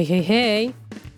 Hey, 0.00 0.06
hey, 0.08 0.24
hey. 0.26 0.74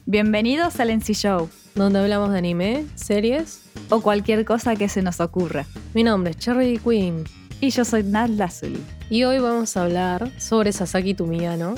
Bienvenidos 0.06 0.80
al 0.80 0.90
NC 0.90 1.12
Show 1.12 1.48
Donde 1.76 2.00
hablamos 2.00 2.32
de 2.32 2.38
anime, 2.38 2.84
series. 2.96 3.62
o 3.90 4.00
cualquier 4.00 4.44
cosa 4.44 4.74
que 4.74 4.88
se 4.88 5.02
nos 5.02 5.20
ocurra. 5.20 5.66
Mi 5.94 6.02
nombre 6.02 6.32
es 6.32 6.38
Cherry 6.38 6.78
Queen. 6.78 7.22
Y 7.60 7.70
yo 7.70 7.84
soy 7.84 8.02
Nat 8.02 8.30
Lazuli. 8.30 8.82
Y 9.08 9.22
hoy 9.22 9.38
vamos 9.38 9.76
a 9.76 9.84
hablar 9.84 10.32
sobre 10.36 10.72
Sasaki 10.72 11.14
Tumiano. 11.14 11.76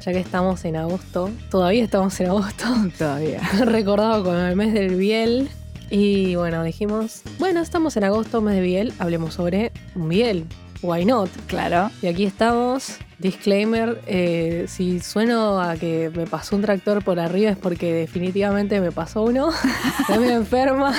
Ya 0.00 0.12
que 0.12 0.20
estamos 0.20 0.64
en 0.64 0.76
agosto. 0.76 1.28
Todavía 1.50 1.84
estamos 1.84 2.18
en 2.18 2.28
agosto. 2.28 2.64
Todavía. 2.98 3.40
Recordado 3.66 4.24
con 4.24 4.36
el 4.36 4.56
mes 4.56 4.72
del 4.72 4.96
Biel. 4.96 5.50
Y 5.90 6.34
bueno, 6.36 6.62
dijimos, 6.64 7.20
bueno, 7.38 7.60
estamos 7.60 7.94
en 7.98 8.04
agosto, 8.04 8.40
mes 8.40 8.54
de 8.54 8.62
Biel. 8.62 8.94
Hablemos 8.98 9.34
sobre 9.34 9.70
un 9.94 10.08
Biel. 10.08 10.46
Why 10.82 11.04
not? 11.04 11.30
Claro. 11.46 11.90
Y 12.02 12.06
aquí 12.08 12.24
estamos. 12.24 12.98
Disclaimer, 13.18 14.00
eh, 14.08 14.64
si 14.66 14.98
sueno 14.98 15.60
a 15.60 15.76
que 15.76 16.10
me 16.14 16.26
pasó 16.26 16.56
un 16.56 16.62
tractor 16.62 17.04
por 17.04 17.20
arriba 17.20 17.52
es 17.52 17.56
porque 17.56 17.92
definitivamente 17.94 18.80
me 18.80 18.90
pasó 18.90 19.22
uno. 19.22 19.50
Estoy 20.00 20.18
medio 20.18 20.36
enferma. 20.36 20.92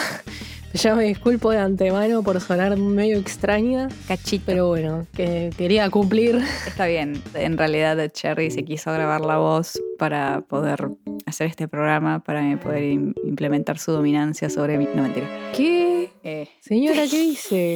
Ya 0.74 0.96
me 0.96 1.04
disculpo 1.04 1.52
de 1.52 1.58
antemano 1.60 2.24
por 2.24 2.40
sonar 2.40 2.76
medio 2.78 3.18
extraña. 3.18 3.90
Cachito. 4.08 4.44
Pero 4.48 4.70
bueno, 4.70 5.06
que 5.14 5.50
quería 5.58 5.90
cumplir. 5.90 6.42
Está 6.66 6.88
bien. 6.88 7.22
En 7.36 7.58
realidad 7.58 8.10
Cherry 8.12 8.50
se 8.52 8.64
quiso 8.64 8.92
grabar 8.94 9.22
la 9.22 9.38
voz 9.38 9.78
para 10.00 10.42
poder 10.42 10.88
hacer 11.26 11.48
este 11.48 11.68
programa, 11.68 12.24
para 12.24 12.58
poder 12.58 12.84
im- 12.84 13.14
implementar 13.26 13.78
su 13.78 13.92
dominancia 13.92 14.50
sobre 14.50 14.78
mí. 14.78 14.88
No, 14.96 15.04
mentira. 15.04 15.28
¿Qué? 15.56 16.10
Eh, 16.24 16.48
Señora, 16.62 17.04
¿qué 17.12 17.20
dice? 17.22 17.76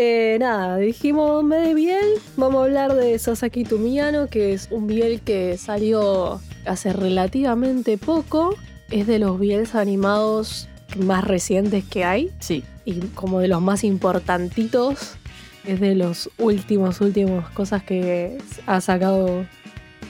Eh, 0.00 0.36
nada, 0.38 0.76
dijimos 0.76 1.42
mes 1.42 1.66
de 1.66 1.74
Biel. 1.74 2.06
Vamos 2.36 2.60
a 2.60 2.64
hablar 2.66 2.94
de 2.94 3.18
Sasaki 3.18 3.64
Tumiano, 3.64 4.28
que 4.28 4.52
es 4.52 4.68
un 4.70 4.86
Biel 4.86 5.20
que 5.22 5.58
salió 5.58 6.40
hace 6.66 6.92
relativamente 6.92 7.98
poco. 7.98 8.54
Es 8.92 9.08
de 9.08 9.18
los 9.18 9.40
Biels 9.40 9.74
animados 9.74 10.68
más 11.04 11.24
recientes 11.24 11.82
que 11.84 12.04
hay 12.04 12.30
sí. 12.38 12.62
y 12.84 13.00
como 13.16 13.40
de 13.40 13.48
los 13.48 13.60
más 13.60 13.82
importantitos. 13.82 15.16
Es 15.66 15.80
de 15.80 15.96
los 15.96 16.30
últimos, 16.38 17.00
últimos 17.00 17.50
cosas 17.50 17.82
que 17.82 18.38
ha 18.66 18.80
sacado 18.80 19.44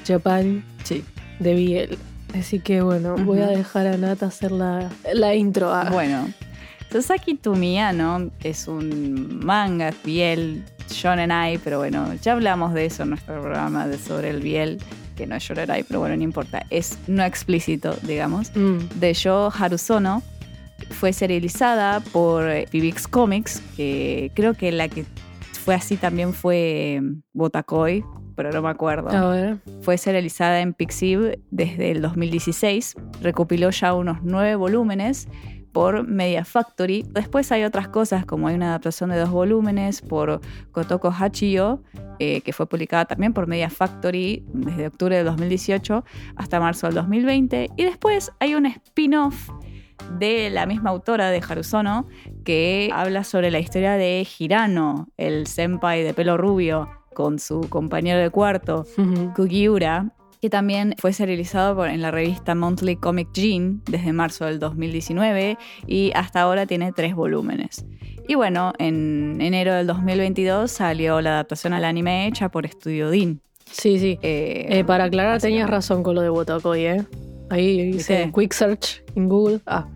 Japan 0.07 0.67
Sí. 0.85 1.03
de 1.41 1.55
Biel. 1.55 1.99
Así 2.39 2.61
que 2.61 2.83
bueno, 2.83 3.17
voy 3.17 3.41
a 3.41 3.47
dejar 3.47 3.87
a 3.87 3.97
Nat 3.97 4.23
hacer 4.23 4.53
la, 4.53 4.91
la 5.15 5.35
intro. 5.35 5.73
Ah, 5.73 5.89
Bueno, 5.91 6.29
Sasaki 6.91 7.35
Tumiano 7.35 8.31
es 8.43 8.67
un 8.67 9.41
manga 9.45 9.93
biel 10.05 10.65
shonen 10.89 11.31
ai, 11.31 11.59
pero 11.59 11.79
bueno, 11.79 12.15
ya 12.15 12.33
hablamos 12.33 12.73
de 12.73 12.87
eso 12.87 13.03
en 13.03 13.11
nuestro 13.11 13.41
programa 13.41 13.87
de 13.87 13.99
sobre 13.99 14.31
el 14.31 14.41
biel, 14.41 14.79
que 15.17 15.27
no 15.27 15.37
es 15.37 15.43
shonen 15.43 15.71
ai, 15.71 15.85
pero 15.85 16.01
bueno, 16.01 16.17
no 16.17 16.23
importa, 16.23 16.65
es 16.71 16.99
no 17.07 17.25
explícito, 17.25 17.95
digamos, 18.03 18.51
mm. 18.55 19.01
de 19.01 19.15
Yo 19.15 19.53
Harusono. 19.57 20.23
Fue 20.91 21.13
serializada 21.13 22.01
por 22.01 22.49
eh, 22.49 22.67
Pibix 22.71 23.07
Comics, 23.09 23.61
que 23.77 24.31
creo 24.35 24.55
que 24.55 24.71
la 24.73 24.89
que 24.89 25.05
fue 25.65 25.75
así 25.75 25.97
también 25.97 26.33
fue 26.33 26.95
eh, 26.95 27.03
Botakoi, 27.35 28.05
pero 28.37 28.53
no 28.53 28.63
me 28.63 28.71
acuerdo. 28.71 29.11
A 29.11 29.31
ver. 29.31 29.59
Fue 29.83 29.99
serializada 29.99 30.61
en 30.61 30.73
Pixiv 30.73 31.39
desde 31.51 31.91
el 31.91 32.01
2016. 32.01 32.95
Recopiló 33.21 33.71
ya 33.71 33.93
unos 33.93 34.19
nueve 34.23 34.55
volúmenes 34.55 35.29
por 35.73 36.07
Media 36.07 36.45
Factory. 36.45 37.05
Después 37.09 37.51
hay 37.53 37.65
otras 37.65 37.89
cosas, 37.89 38.25
como 38.25 38.49
hay 38.49 38.55
una 38.55 38.69
adaptación 38.69 39.11
de 39.11 39.19
dos 39.19 39.31
volúmenes 39.31 40.03
por 40.03 40.41
Kotoko 40.73 41.09
Hachiyo, 41.09 41.83
eh, 42.19 42.41
que 42.41 42.53
fue 42.53 42.67
publicada 42.67 43.05
también 43.05 43.33
por 43.33 43.47
Media 43.47 43.71
Factory 43.71 44.45
desde 44.53 44.89
octubre 44.89 45.17
del 45.17 45.27
2018 45.27 46.05
hasta 46.37 46.61
marzo 46.61 46.87
del 46.87 46.97
2020. 46.97 47.71
Y 47.77 47.85
después 47.85 48.33
hay 48.41 48.55
un 48.55 48.67
spin-off 48.67 49.51
de 50.19 50.51
la 50.51 50.67
misma 50.67 50.91
autora 50.91 51.31
de 51.31 51.43
Harusono 51.47 52.07
que 52.45 52.91
habla 52.93 53.25
sobre 53.25 53.51
la 53.51 53.59
historia 53.59 53.93
de 53.93 54.27
Hirano, 54.39 55.09
el 55.17 55.47
senpai 55.47 56.03
de 56.03 56.15
pelo 56.15 56.37
rubio, 56.37 56.89
con 57.15 57.39
su 57.41 57.63
compañero 57.69 58.21
de 58.21 58.31
cuarto, 58.31 58.87
Kugiura, 59.35 60.13
que 60.41 60.51
también 60.51 60.95
fue 60.99 61.13
serializado 61.13 61.75
por- 61.77 61.89
en 61.89 62.01
la 62.03 62.11
revista 62.11 62.55
Monthly 62.55 62.97
Comic 62.97 63.29
Gene 63.35 63.79
desde 63.91 64.13
marzo 64.13 64.45
del 64.47 64.59
2019 64.59 65.59
y 65.87 66.13
hasta 66.15 66.41
ahora 66.43 66.67
tiene 66.67 66.93
tres 66.93 67.15
volúmenes. 67.15 67.85
Y 68.29 68.35
bueno, 68.35 68.73
en 68.79 69.41
enero 69.41 69.75
del 69.75 69.87
2022 69.87 70.71
salió 70.71 71.21
la 71.21 71.31
adaptación 71.31 71.73
al 71.73 71.85
anime 71.85 72.27
hecha 72.27 72.51
por 72.51 72.69
Studio 72.69 73.11
Dean. 73.11 73.41
Sí, 73.71 73.99
sí. 73.99 74.19
Eh, 74.23 74.67
Eh, 74.71 74.85
para 74.85 75.05
aclarar, 75.05 75.41
tenías 75.41 75.69
razón 75.69 76.03
con 76.03 76.15
lo 76.15 76.21
de 76.23 76.29
Botacoy, 76.29 76.85
¿eh? 76.87 77.05
Ahí 77.51 77.81
hice 77.97 78.31
quick 78.35 78.53
search 78.53 79.03
en 79.15 79.29
Google. 79.29 79.61
Ah. 79.67 79.87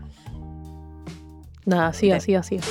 Nada, 1.66 1.92
siga, 1.92 2.19
siga, 2.20 2.42
siga. 2.42 2.62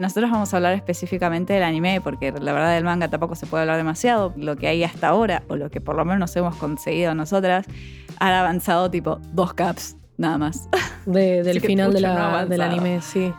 Nosotros 0.00 0.30
vamos 0.30 0.52
a 0.52 0.56
hablar 0.56 0.72
específicamente 0.72 1.52
del 1.52 1.62
anime, 1.62 2.00
porque 2.00 2.32
la 2.32 2.52
verdad 2.52 2.74
del 2.74 2.84
manga 2.84 3.08
tampoco 3.08 3.34
se 3.34 3.46
puede 3.46 3.62
hablar 3.62 3.76
demasiado. 3.76 4.32
Lo 4.36 4.56
que 4.56 4.66
hay 4.66 4.82
hasta 4.82 5.08
ahora, 5.08 5.42
o 5.48 5.56
lo 5.56 5.70
que 5.70 5.80
por 5.80 5.94
lo 5.94 6.04
menos 6.04 6.18
nos 6.20 6.36
hemos 6.36 6.56
conseguido 6.56 7.14
nosotras, 7.14 7.66
han 8.18 8.32
avanzado 8.32 8.90
tipo 8.90 9.20
dos 9.32 9.52
caps, 9.54 9.96
nada 10.16 10.38
más. 10.38 10.68
De- 11.06 11.42
del 11.42 11.60
final 11.68 11.92
de 11.92 12.00
no 12.00 12.08
la- 12.14 12.46
del 12.46 12.60
anime, 12.62 13.02
sí. 13.02 13.32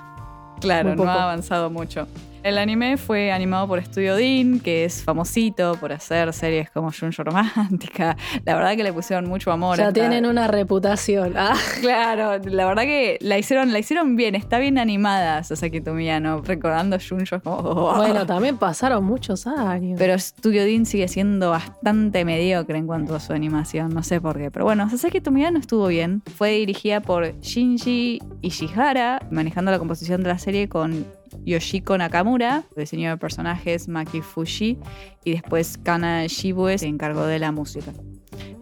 Claro, 0.59 0.95
no 0.95 1.09
ha 1.09 1.23
avanzado 1.23 1.69
mucho. 1.72 2.07
El 2.44 2.57
anime 2.57 2.97
fue 2.97 3.31
animado 3.31 3.68
por 3.68 3.84
Studio 3.84 4.16
Dean, 4.16 4.59
que 4.59 4.84
es 4.84 5.03
famosito 5.03 5.75
por 5.75 5.94
hacer 5.94 6.34
series 6.34 6.72
como 6.72 6.91
Junjo 6.91 7.24
Romántica. 7.24 8.18
La 8.46 8.56
verdad 8.56 8.75
que 8.75 8.84
le 8.84 8.91
pusieron 8.91 9.29
mucho 9.29 9.52
amor. 9.52 9.79
a 9.79 9.85
Ya 9.85 9.94
tienen 9.94 10.25
una 10.25 10.47
reputación. 10.47 11.34
Ah, 11.38 11.56
Claro, 11.81 12.44
la 12.44 12.66
verdad 12.66 12.84
que 12.84 13.18
la 13.22 13.38
hicieron, 13.38 13.72
la 13.72 13.79
hicieron 13.79 14.16
bien, 14.16 14.35
está 14.35 14.57
bien 14.59 14.78
animada 14.78 15.44
Sasaki 15.44 15.81
Tomiyano, 15.81 16.41
recordando 16.41 16.97
Junjo 16.97 17.35
es 17.35 17.44
como... 17.44 17.57
oh. 17.57 17.96
bueno, 17.96 18.25
también 18.25 18.58
pasaron 18.58 19.03
muchos 19.03 19.46
años. 19.46 19.97
Pero 20.00 20.18
Studio 20.18 20.63
Dean 20.63 20.85
sigue 20.85 21.08
siendo 21.08 21.52
bastante 21.52 22.25
mediocre 22.25 22.78
en 22.78 22.88
cuanto 22.88 23.16
a 23.16 23.19
su 23.19 23.34
animación, 23.34 23.90
no 23.94 24.02
sé 24.02 24.19
por 24.19 24.38
qué. 24.38 24.50
Pero 24.50 24.66
bueno, 24.66 24.90
Sasaki 24.90 25.22
Tomiyano 25.22 25.59
estuvo 25.59 25.88
bien. 25.88 26.23
Fue 26.35 26.52
dirigida 26.52 27.02
por 27.02 27.40
Shinji 27.40 28.19
Ishihara, 28.41 29.19
manejando 29.29 29.72
la 29.72 29.78
composición 29.79 30.23
de 30.23 30.29
la 30.29 30.40
serie 30.40 30.68
con 30.68 31.06
Yoshiko 31.45 31.97
Nakamura, 31.97 32.63
diseño 32.75 33.09
de 33.11 33.17
personajes 33.17 33.87
Maki 33.87 34.21
Fushi, 34.21 34.77
y 35.23 35.31
después 35.31 35.77
Kana 35.77 36.25
Shibue 36.27 36.77
se 36.77 36.87
encargó 36.87 37.25
de 37.25 37.39
la 37.39 37.51
música. 37.51 37.91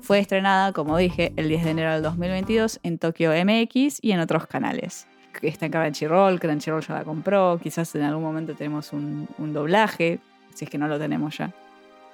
Fue 0.02 0.20
estrenada, 0.20 0.74
como 0.74 0.98
dije, 0.98 1.34
el 1.36 1.48
10 1.50 1.64
de 1.66 1.70
enero 1.72 1.94
del 1.94 2.02
2022 2.04 2.80
en 2.84 2.98
Tokyo 2.98 3.32
MX 3.32 4.00
y 4.02 4.12
en 4.12 4.20
otros 4.20 4.48
canales. 4.48 5.08
Está 5.42 5.68
en 5.68 5.72
Crunchyroll, 5.72 6.40
Crunchyroll 6.40 6.82
ya 6.86 6.96
la 6.96 7.04
compró, 7.04 7.60
quizás 7.62 7.94
en 7.96 8.02
algún 8.02 8.24
momento 8.24 8.56
tenemos 8.56 8.92
un, 8.94 9.28
un 9.38 9.54
doblaje, 9.54 10.20
si 10.56 10.66
es 10.66 10.72
que 10.72 10.78
no 10.78 10.88
lo 10.88 10.98
tenemos 10.98 11.38
ya. 11.38 11.54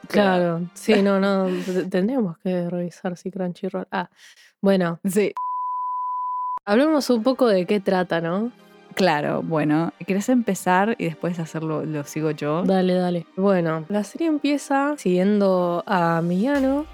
claro, 0.09 0.61
sí, 0.73 1.01
no, 1.01 1.19
no. 1.19 1.45
t- 1.47 1.85
Tendríamos 1.89 2.37
que 2.39 2.69
revisar 2.69 3.15
si 3.17 3.31
Crunchyroll. 3.31 3.87
Ah, 3.91 4.09
bueno, 4.61 4.99
Sí. 5.05 5.33
hablemos 6.65 7.09
un 7.09 7.23
poco 7.23 7.47
de 7.47 7.65
qué 7.65 7.79
trata, 7.79 8.21
¿no? 8.21 8.51
Claro, 8.95 9.41
bueno, 9.43 9.91
¿querés 10.07 10.29
empezar 10.29 10.95
y 10.97 11.05
después 11.05 11.37
hacerlo, 11.39 11.85
lo 11.85 12.03
sigo 12.05 12.31
yo? 12.31 12.63
Dale, 12.63 12.93
dale. 12.93 13.25
Bueno, 13.35 13.85
la 13.89 14.03
serie 14.05 14.27
empieza 14.27 14.95
siguiendo 14.97 15.83
a 15.85 16.21
Miyano, 16.21 16.85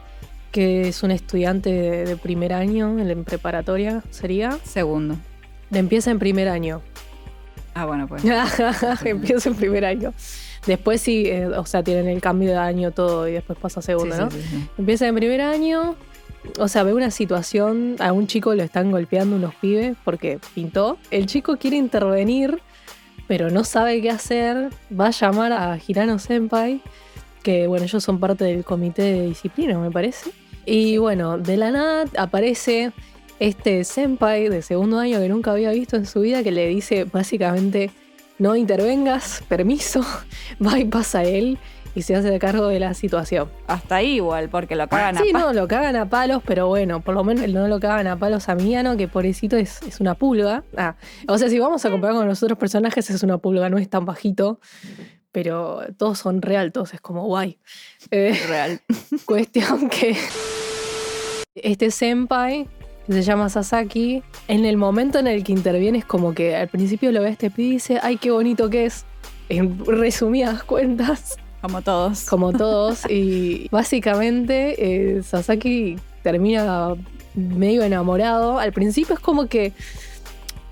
que 0.51 0.88
es 0.88 1.03
un 1.03 1.11
estudiante 1.11 1.69
de, 1.72 2.06
de 2.06 2.16
primer 2.17 2.53
año 2.53 2.97
en, 2.97 3.09
en 3.09 3.23
preparatoria, 3.23 4.01
sería. 4.09 4.58
Segundo. 4.64 5.16
Empieza 5.72 6.09
en 6.11 6.17
primer 6.20 6.49
año. 6.49 6.81
Ah, 7.76 7.85
bueno, 7.85 8.08
pues. 8.08 8.23
empieza 9.05 9.49
en 9.49 9.55
primer 9.55 9.85
año. 9.85 10.11
Después 10.66 11.02
sí, 11.02 11.26
eh, 11.28 11.47
o 11.47 11.66
sea, 11.66 11.84
tienen 11.84 12.08
el 12.08 12.20
cambio 12.20 12.49
de 12.49 12.58
año 12.58 12.91
todo 12.91 13.28
y 13.28 13.34
después 13.34 13.58
pasa 13.59 13.79
a 13.79 13.84
segundo, 13.84 14.16
Sí, 14.16 14.22
¿no? 14.22 14.31
sí, 14.31 14.41
sí, 14.41 14.47
sí. 14.49 14.70
Empieza 14.78 15.08
en 15.08 15.16
primer 15.16 15.41
año. 15.41 15.96
O 16.58 16.67
sea, 16.67 16.84
ve 16.84 16.93
una 16.93 17.11
situación, 17.11 17.96
a 17.99 18.14
un 18.14 18.28
chico 18.28 18.55
lo 18.55 18.64
están 18.64 18.91
golpeando 18.91 19.35
unos 19.35 19.55
pibes 19.55 19.96
porque 20.03 20.40
pintó. 20.55 20.97
El 21.11 21.26
chico 21.28 21.58
quiere 21.58 21.78
intervenir, 21.78 22.61
pero 23.28 23.49
no 23.49 23.64
sabe 23.64 24.02
qué 24.02 24.09
hacer. 24.09 24.70
Va 24.97 25.08
a 25.08 25.11
llamar 25.11 25.53
a 25.53 25.78
Hirano 25.85 26.20
Senpai, 26.20 26.82
que 27.43 27.67
bueno, 27.67 27.85
ellos 27.85 28.03
son 28.03 28.20
parte 28.20 28.46
del 28.46 28.64
comité 28.64 29.03
de 29.03 29.28
disciplina, 29.28 29.78
me 29.78 29.91
parece. 29.91 30.32
Y 30.66 30.97
bueno, 30.97 31.38
de 31.38 31.58
la 31.58 31.72
nada 31.72 32.05
aparece 32.17 32.91
este 33.40 33.84
Senpai 33.84 34.49
de 34.49 34.61
segundo 34.61 34.99
año 34.99 35.20
que 35.20 35.29
nunca 35.29 35.52
había 35.52 35.72
visto 35.72 35.96
en 35.96 36.05
su 36.05 36.22
vida, 36.22 36.43
que 36.43 36.52
le 36.52 36.67
dice 36.67 37.05
básicamente, 37.05 37.91
no 38.40 38.55
intervengas, 38.55 39.43
permiso, 39.47 40.03
va 40.66 40.79
y 40.79 40.85
pasa 40.85 41.23
él 41.23 41.59
y 41.96 42.02
se 42.03 42.16
hace 42.16 42.38
cargo 42.40 42.67
de 42.67 42.79
la 42.79 42.93
situación. 42.93 43.49
Hasta 43.67 43.96
ahí 43.97 44.16
igual, 44.16 44.49
porque 44.49 44.76
lo 44.76 44.88
cagan 44.88 45.17
a 45.17 45.22
Sí, 45.22 45.32
pa- 45.34 45.40
no, 45.40 45.53
lo 45.53 45.67
cagan 45.67 45.96
a 45.96 46.09
palos, 46.09 46.41
pero 46.46 46.67
bueno, 46.67 47.02
por 47.02 47.14
lo 47.16 47.23
menos 47.23 47.47
no 47.49 47.67
lo 47.67 47.79
cagan 47.79 48.08
a 48.08 48.17
palos 48.17 48.47
a 48.49 48.55
Miano, 48.55 48.96
que 48.97 49.08
pobrecito 49.08 49.58
es, 49.58 49.82
es 49.84 49.99
una 49.99 50.16
pulga. 50.16 50.64
Ah, 50.78 50.96
o 51.28 51.38
sea, 51.38 51.49
si 51.49 51.59
vamos 51.59 51.84
a 51.85 51.90
comparar 51.91 52.16
con 52.16 52.28
los 52.28 52.41
otros 52.43 52.58
personajes, 52.58 53.09
es 53.09 53.23
una 53.23 53.38
pulga, 53.38 53.70
no 53.70 53.78
es 53.78 53.90
tan 53.90 54.05
bajito, 54.05 54.59
pero 55.32 55.82
todos 55.97 56.20
son 56.20 56.41
re 56.41 56.58
altos, 56.58 56.93
es 56.93 57.02
como 57.02 57.26
guay. 57.26 57.58
Eh, 58.11 58.40
Real. 58.47 58.82
cuestión 59.26 59.90
que 59.90 60.16
Este 61.55 61.91
senpai, 61.91 62.67
que 63.08 63.14
se 63.14 63.22
llama 63.23 63.49
Sasaki, 63.49 64.23
en 64.47 64.66
el 64.66 64.78
momento 64.78 65.20
en 65.20 65.28
el 65.28 65.43
que 65.43 65.52
interviene 65.52 65.97
es 65.99 66.05
como 66.05 66.34
que 66.34 66.55
al 66.55 66.70
principio 66.70 67.11
lo 67.11 67.22
ve 67.22 67.28
a 67.28 67.32
este 67.32 67.52
pibe 67.52 67.67
y 67.67 67.72
dice, 67.73 67.99
ay, 68.02 68.17
qué 68.17 68.32
bonito 68.32 68.70
que 68.70 68.85
es. 68.85 69.05
En 69.49 69.84
resumidas 69.85 70.64
cuentas, 70.64 71.35
Como 71.61 71.81
todos. 71.81 72.25
como 72.25 72.53
todos. 72.53 73.09
y 73.09 73.67
básicamente 73.69 75.17
eh, 75.17 75.23
Sasaki 75.23 75.97
termina 76.23 76.96
medio 77.35 77.84
enamorado. 77.84 78.59
Al 78.59 78.73
principio 78.73 79.16
es 79.16 79.22
como 79.22 79.47
que 79.47 79.73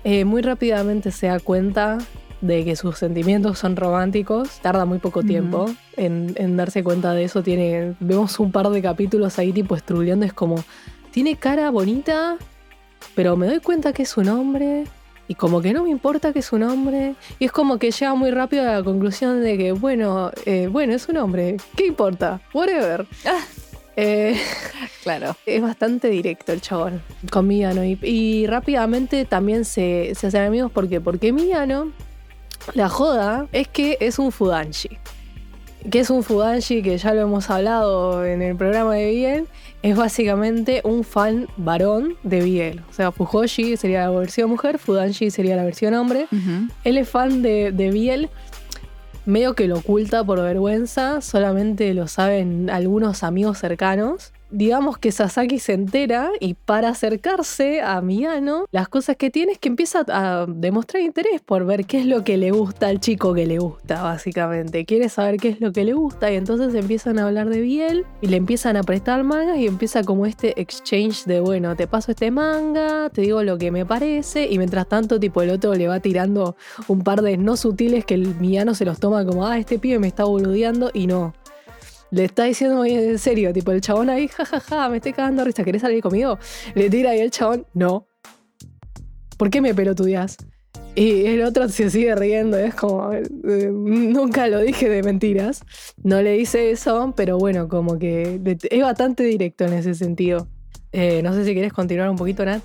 eh, 0.04 0.24
muy 0.24 0.42
rápidamente 0.42 1.10
se 1.10 1.28
da 1.28 1.38
cuenta 1.40 1.98
de 2.40 2.64
que 2.64 2.74
sus 2.74 2.98
sentimientos 2.98 3.58
son 3.58 3.76
románticos. 3.76 4.60
Tarda 4.60 4.84
muy 4.84 4.98
poco 4.98 5.22
tiempo 5.22 5.66
en, 5.96 6.32
en 6.36 6.56
darse 6.56 6.82
cuenta 6.82 7.12
de 7.12 7.24
eso. 7.24 7.42
Tiene, 7.42 7.94
vemos 8.00 8.40
un 8.40 8.50
par 8.50 8.68
de 8.70 8.82
capítulos 8.82 9.38
ahí 9.38 9.52
tipo 9.52 9.76
estruleando. 9.76 10.24
Es 10.24 10.32
como, 10.32 10.56
tiene 11.10 11.36
cara 11.36 11.70
bonita, 11.70 12.38
pero 13.14 13.36
me 13.36 13.46
doy 13.46 13.60
cuenta 13.60 13.92
que 13.92 14.02
es 14.02 14.16
un 14.16 14.28
hombre. 14.28 14.84
Y 15.30 15.36
como 15.36 15.62
que 15.62 15.72
no 15.72 15.84
me 15.84 15.90
importa 15.90 16.32
que 16.32 16.40
es 16.40 16.52
un 16.52 16.64
hombre. 16.64 17.14
Y 17.38 17.44
es 17.44 17.52
como 17.52 17.78
que 17.78 17.92
llega 17.92 18.14
muy 18.14 18.32
rápido 18.32 18.68
a 18.68 18.72
la 18.78 18.82
conclusión 18.82 19.40
de 19.44 19.56
que, 19.56 19.70
bueno, 19.70 20.32
eh, 20.44 20.66
bueno, 20.68 20.92
es 20.92 21.08
un 21.08 21.18
hombre. 21.18 21.56
¿Qué 21.76 21.86
importa? 21.86 22.40
Whatever. 22.52 23.06
Ah. 23.24 23.38
Eh, 23.94 24.36
Claro. 25.04 25.36
es 25.46 25.62
bastante 25.62 26.08
directo 26.08 26.50
el 26.52 26.60
chabón 26.60 27.00
con 27.30 27.46
Miyano. 27.46 27.84
Y, 27.84 27.96
y 28.02 28.48
rápidamente 28.48 29.24
también 29.24 29.64
se, 29.64 30.14
se 30.16 30.26
hacen 30.26 30.42
amigos. 30.42 30.72
¿Por 30.72 30.88
qué? 30.88 31.00
Porque 31.00 31.32
Miyano, 31.32 31.92
la 32.74 32.88
joda 32.88 33.46
es 33.52 33.68
que 33.68 33.98
es 34.00 34.18
un 34.18 34.32
Fudanshi. 34.32 34.98
Que 35.88 36.00
es 36.00 36.10
un 36.10 36.22
Fudanshi 36.22 36.82
que 36.82 36.98
ya 36.98 37.14
lo 37.14 37.22
hemos 37.22 37.48
hablado 37.48 38.24
en 38.24 38.42
el 38.42 38.56
programa 38.56 38.94
de 38.94 39.10
Biel. 39.10 39.48
Es 39.82 39.96
básicamente 39.96 40.82
un 40.84 41.04
fan 41.04 41.48
varón 41.56 42.16
de 42.22 42.42
Biel. 42.42 42.82
O 42.90 42.92
sea, 42.92 43.12
Fujoshi 43.12 43.76
sería 43.76 44.02
la 44.02 44.10
versión 44.10 44.50
mujer, 44.50 44.78
Fudanshi 44.78 45.30
sería 45.30 45.56
la 45.56 45.64
versión 45.64 45.94
hombre. 45.94 46.26
Él 46.84 46.98
es 46.98 47.08
fan 47.08 47.40
de, 47.40 47.72
de 47.72 47.90
Biel, 47.90 48.28
medio 49.24 49.54
que 49.54 49.68
lo 49.68 49.78
oculta 49.78 50.22
por 50.22 50.40
vergüenza, 50.42 51.22
solamente 51.22 51.94
lo 51.94 52.08
saben 52.08 52.68
algunos 52.68 53.22
amigos 53.22 53.58
cercanos. 53.58 54.32
Digamos 54.50 54.98
que 54.98 55.12
Sasaki 55.12 55.60
se 55.60 55.74
entera 55.74 56.30
y 56.40 56.54
para 56.54 56.88
acercarse 56.88 57.82
a 57.82 58.00
Miyano, 58.00 58.66
las 58.72 58.88
cosas 58.88 59.16
que 59.16 59.30
tiene 59.30 59.52
es 59.52 59.58
que 59.58 59.68
empieza 59.68 60.04
a 60.08 60.46
demostrar 60.48 61.02
interés 61.02 61.40
por 61.40 61.64
ver 61.64 61.86
qué 61.86 62.00
es 62.00 62.06
lo 62.06 62.24
que 62.24 62.36
le 62.36 62.50
gusta 62.50 62.88
al 62.88 62.98
chico 62.98 63.32
que 63.32 63.46
le 63.46 63.58
gusta, 63.58 64.02
básicamente. 64.02 64.84
Quiere 64.84 65.08
saber 65.08 65.36
qué 65.36 65.50
es 65.50 65.60
lo 65.60 65.72
que 65.72 65.84
le 65.84 65.92
gusta 65.92 66.32
y 66.32 66.36
entonces 66.36 66.74
empiezan 66.74 67.18
a 67.18 67.26
hablar 67.26 67.48
de 67.48 67.60
Biel 67.60 68.04
y 68.20 68.26
le 68.26 68.36
empiezan 68.36 68.76
a 68.76 68.82
prestar 68.82 69.22
mangas 69.22 69.58
y 69.58 69.66
empieza 69.66 70.02
como 70.02 70.26
este 70.26 70.60
exchange 70.60 71.24
de, 71.26 71.40
bueno, 71.40 71.76
te 71.76 71.86
paso 71.86 72.10
este 72.10 72.30
manga, 72.30 73.08
te 73.10 73.22
digo 73.22 73.44
lo 73.44 73.56
que 73.56 73.70
me 73.70 73.86
parece 73.86 74.48
y 74.48 74.58
mientras 74.58 74.88
tanto 74.88 75.20
tipo 75.20 75.42
el 75.42 75.50
otro 75.50 75.74
le 75.74 75.86
va 75.86 76.00
tirando 76.00 76.56
un 76.88 77.02
par 77.02 77.22
de 77.22 77.36
no 77.36 77.56
sutiles 77.56 78.04
que 78.04 78.14
el 78.14 78.34
Miyano 78.36 78.74
se 78.74 78.84
los 78.84 78.98
toma 78.98 79.24
como, 79.24 79.46
ah, 79.46 79.58
este 79.58 79.78
pibe 79.78 79.98
me 79.98 80.08
está 80.08 80.24
boludeando 80.24 80.90
y 80.92 81.06
no. 81.06 81.34
Le 82.10 82.24
está 82.24 82.44
diciendo 82.44 82.76
muy 82.76 82.90
en 82.92 83.18
serio, 83.18 83.52
tipo 83.52 83.72
el 83.72 83.80
chabón 83.80 84.10
ahí, 84.10 84.28
jajaja, 84.28 84.88
me 84.88 84.96
estoy 84.96 85.12
cagando 85.12 85.44
risa, 85.44 85.64
¿querés 85.64 85.82
salir 85.82 86.02
conmigo? 86.02 86.38
Le 86.74 86.90
tira 86.90 87.14
y 87.14 87.20
el 87.20 87.30
chabón, 87.30 87.66
no. 87.74 88.06
¿Por 89.36 89.50
qué 89.50 89.60
me 89.60 89.74
pelotudeas? 89.74 90.36
Y 90.96 91.26
el 91.26 91.42
otro 91.42 91.68
se 91.68 91.88
sigue 91.88 92.14
riendo, 92.16 92.58
es 92.58 92.74
como, 92.74 93.12
eh, 93.12 93.24
nunca 93.72 94.48
lo 94.48 94.58
dije 94.58 94.88
de 94.88 95.02
mentiras. 95.02 95.62
No 96.02 96.20
le 96.20 96.32
dice 96.32 96.72
eso, 96.72 97.14
pero 97.16 97.38
bueno, 97.38 97.68
como 97.68 97.98
que 97.98 98.40
es 98.70 98.82
bastante 98.82 99.22
directo 99.22 99.64
en 99.64 99.74
ese 99.74 99.94
sentido. 99.94 100.48
Eh, 100.92 101.22
no 101.22 101.32
sé 101.32 101.44
si 101.44 101.54
querés 101.54 101.72
continuar 101.72 102.10
un 102.10 102.16
poquito, 102.16 102.44
Nat. 102.44 102.62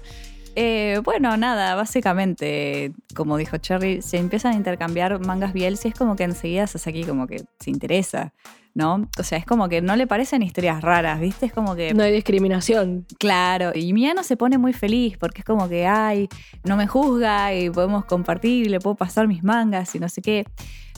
Eh, 0.56 1.02
bueno, 1.04 1.36
nada, 1.38 1.76
básicamente, 1.76 2.94
como 3.14 3.38
dijo 3.38 3.58
Cherry, 3.58 4.02
se 4.02 4.18
empiezan 4.18 4.54
a 4.54 4.56
intercambiar 4.56 5.20
mangas 5.20 5.54
biel 5.54 5.78
y 5.84 5.88
es 5.90 5.94
como 5.94 6.16
que 6.16 6.24
enseguida 6.24 6.66
Sasaki 6.66 7.04
como 7.04 7.28
que 7.28 7.44
se 7.60 7.70
interesa, 7.70 8.34
¿no? 8.76 9.08
O 9.18 9.24
sea, 9.24 9.38
es 9.38 9.46
como 9.46 9.70
que 9.70 9.82
no 9.82 9.96
le 9.96 10.06
parecen 10.06 10.44
historias 10.44 10.82
raras, 10.82 11.20
¿viste? 11.20 11.48
Es 11.48 11.54
como 11.54 11.76
que, 11.76 11.94
No 11.94 12.04
hay 12.04 12.12
discriminación. 12.12 13.08
claro, 13.18 13.72
y 13.74 13.94
Miyano 13.94 14.22
se 14.22 14.38
pone 14.38 14.58
muy 14.58 14.74
feliz 14.74 15.18
porque 15.18 15.42
es 15.42 15.46
como 15.46 15.68
que, 15.70 15.88
ay, 15.88 16.28
no 16.64 16.76
me 16.76 16.86
juzga 16.86 17.56
y 17.56 17.70
podemos 17.70 18.06
compartir 18.06 18.68
y 18.68 18.70
le 18.70 18.80
puedo 18.80 18.96
pasar 18.96 19.28
mis 19.28 19.44
mangas 19.44 19.96
y 19.96 20.00
no 20.00 20.10
sé 20.10 20.22
qué. 20.22 20.46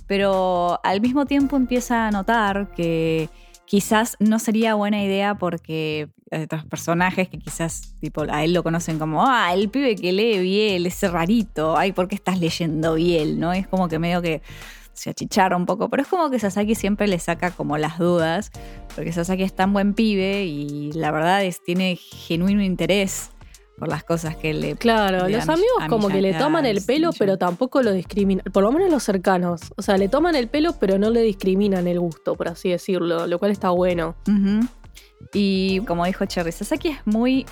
Pero 0.08 0.80
al 0.84 1.02
mismo 1.02 1.26
tiempo 1.26 1.56
empieza 1.56 2.08
a 2.08 2.12
notar 2.12 2.72
que 2.76 3.30
quizás 3.66 4.16
no 4.20 4.40
sería 4.40 4.74
buena 4.74 5.04
idea 5.04 5.36
porque 5.36 6.10
hay 6.32 6.44
otros 6.44 6.66
personajes 6.66 7.30
que 7.30 7.38
quizás 7.38 7.94
tipo 8.00 8.24
a 8.30 8.44
él 8.44 8.54
lo 8.54 8.64
conocen 8.64 8.98
como, 8.98 9.26
ah, 9.28 9.54
el 9.54 9.70
pibe 9.70 9.96
que 9.96 10.14
lee 10.14 10.40
Biel, 10.40 10.86
ese 10.88 11.10
rarito, 11.10 11.78
ay, 11.78 11.92
¿por 11.92 12.08
qué 12.08 12.16
estás 12.16 12.40
leyendo 12.40 12.96
Biel? 12.96 13.40
¿No? 13.40 13.54
Es 13.54 13.68
como 13.68 13.88
que 13.88 14.00
medio 14.00 14.22
que 14.22 14.42
se 14.98 15.12
achichara 15.12 15.56
un 15.56 15.66
poco, 15.66 15.90
pero 15.90 16.02
es 16.02 16.10
como 16.10 16.30
que 16.32 16.40
Sasaki 16.40 16.74
siempre 16.74 17.08
le 17.08 17.20
saca 17.20 17.52
como 17.52 17.78
las 17.78 18.00
dudas, 18.00 18.52
porque 18.96 19.12
Sasaki 19.12 19.44
es 19.44 19.56
tan 19.56 19.72
buen 19.72 19.94
pibe 19.94 20.46
y 20.46 20.92
la 20.94 21.12
verdad 21.12 21.44
es 21.46 21.64
tiene 21.64 21.96
genuino 21.96 22.64
interés 22.64 23.30
por 23.78 23.90
las 23.90 24.04
cosas 24.04 24.36
que 24.36 24.56
le 24.56 24.76
Claro, 24.76 25.28
le 25.28 25.38
los 25.38 25.48
amigos 25.48 25.84
como 25.88 26.08
que 26.08 26.20
le 26.20 26.34
toman 26.34 26.66
el 26.66 26.82
pelo, 26.84 27.12
pero 27.18 27.38
tampoco 27.38 27.84
lo 27.84 27.92
discriminan. 27.92 28.44
Por 28.52 28.64
lo 28.64 28.72
menos 28.72 28.90
los 28.90 29.04
cercanos. 29.04 29.62
O 29.76 29.84
sea, 29.84 29.98
le 29.98 30.10
toman 30.10 30.36
el 30.36 30.48
pelo, 30.48 30.74
pero 30.80 30.98
no 30.98 31.12
le 31.12 31.22
discriminan 31.22 31.88
el 31.88 32.00
gusto, 32.00 32.34
por 32.34 32.48
así 32.48 32.70
decirlo, 32.70 33.28
lo 33.28 33.38
cual 33.38 33.52
está 33.52 33.70
bueno. 33.70 34.16
Y 35.32 35.82
como 35.82 36.06
dijo 36.08 36.26
Cherry, 36.26 36.52
Sasaki 36.52 36.88
es 36.88 37.06
muy 37.06 37.46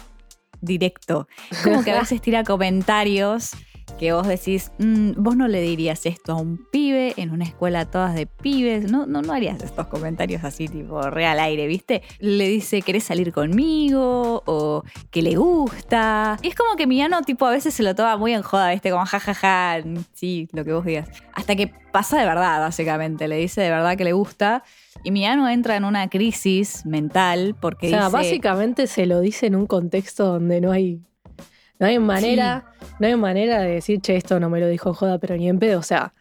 directo. 0.62 1.28
Como 1.64 1.84
que 1.84 1.92
a 1.92 2.00
veces 2.00 2.20
tira 2.22 2.44
comentarios 2.44 3.52
que 4.00 4.14
vos 4.14 4.28
decís, 4.28 4.72
"Mm, 4.78 5.12
vos 5.18 5.38
no 5.38 5.48
le 5.48 5.62
dirías 5.62 6.06
esto 6.06 6.34
a 6.34 6.36
un 6.36 6.58
pibe 6.72 7.14
en 7.18 7.32
una 7.32 7.46
escuela 7.46 7.86
todas 7.86 8.16
de 8.16 8.26
pibes, 8.28 8.92
no, 8.92 9.06
no, 9.06 9.22
no 9.22 9.34
harías 9.34 9.62
estos 9.64 9.88
comentarios 9.88 10.44
así 10.44 10.68
tipo 10.68 11.02
real 11.10 11.40
aire, 11.40 11.68
¿viste? 11.68 12.02
Le 12.20 12.48
dice, 12.48 12.82
¿querés 12.82 13.06
salir 13.06 13.32
conmigo? 13.32 14.44
O 14.46 14.84
que 15.12 15.22
le 15.22 15.36
gusta. 15.36 16.38
Y 16.42 16.48
es 16.48 16.56
como 16.56 16.76
que 16.76 16.88
Miyano 16.88 17.22
tipo 17.22 17.46
a 17.46 17.52
veces 17.52 17.74
se 17.74 17.84
lo 17.84 17.96
toma 17.96 18.18
muy 18.18 18.34
en 18.34 18.42
joda, 18.42 18.72
¿viste? 18.72 18.92
Como 18.92 19.06
jajaja, 19.06 19.82
sí, 20.14 20.48
lo 20.52 20.66
que 20.66 20.74
vos 20.74 20.86
digas. 20.86 21.10
Hasta 21.34 21.56
que 21.56 21.72
pasa 21.92 22.20
de 22.20 22.26
verdad, 22.26 22.60
básicamente, 22.60 23.28
le 23.28 23.38
dice 23.38 23.62
de 23.62 23.70
verdad 23.70 23.96
que 23.98 24.04
le 24.04 24.14
gusta. 24.14 24.64
Y 25.04 25.12
Miyano 25.12 25.48
entra 25.48 25.76
en 25.76 25.86
una 25.86 26.10
crisis 26.10 26.86
mental 26.86 27.56
porque 27.60 27.88
o 27.88 27.90
sea, 27.90 28.06
dice... 28.06 28.12
básicamente 28.12 28.88
se 28.88 29.06
lo 29.06 29.20
dice 29.22 29.46
en 29.48 29.56
un 29.56 29.68
contexto 29.68 30.26
donde 30.26 30.62
no 30.62 30.72
hay. 30.72 31.02
No 31.80 31.88
hay 31.88 32.00
manera. 32.00 32.72
No 33.00 33.08
hay 33.08 33.16
manera 33.16 33.60
de 33.60 33.72
decir, 33.72 34.00
che, 34.02 34.16
esto 34.16 34.40
no 34.40 34.50
me 34.50 34.60
lo 34.60 34.68
dijo 34.68 34.94
joda, 34.94 35.18
pero 35.18 35.36
ni 35.38 35.50
en 35.50 35.60
pedo. 35.60 35.80
O 35.80 35.84
sea. 35.84 36.14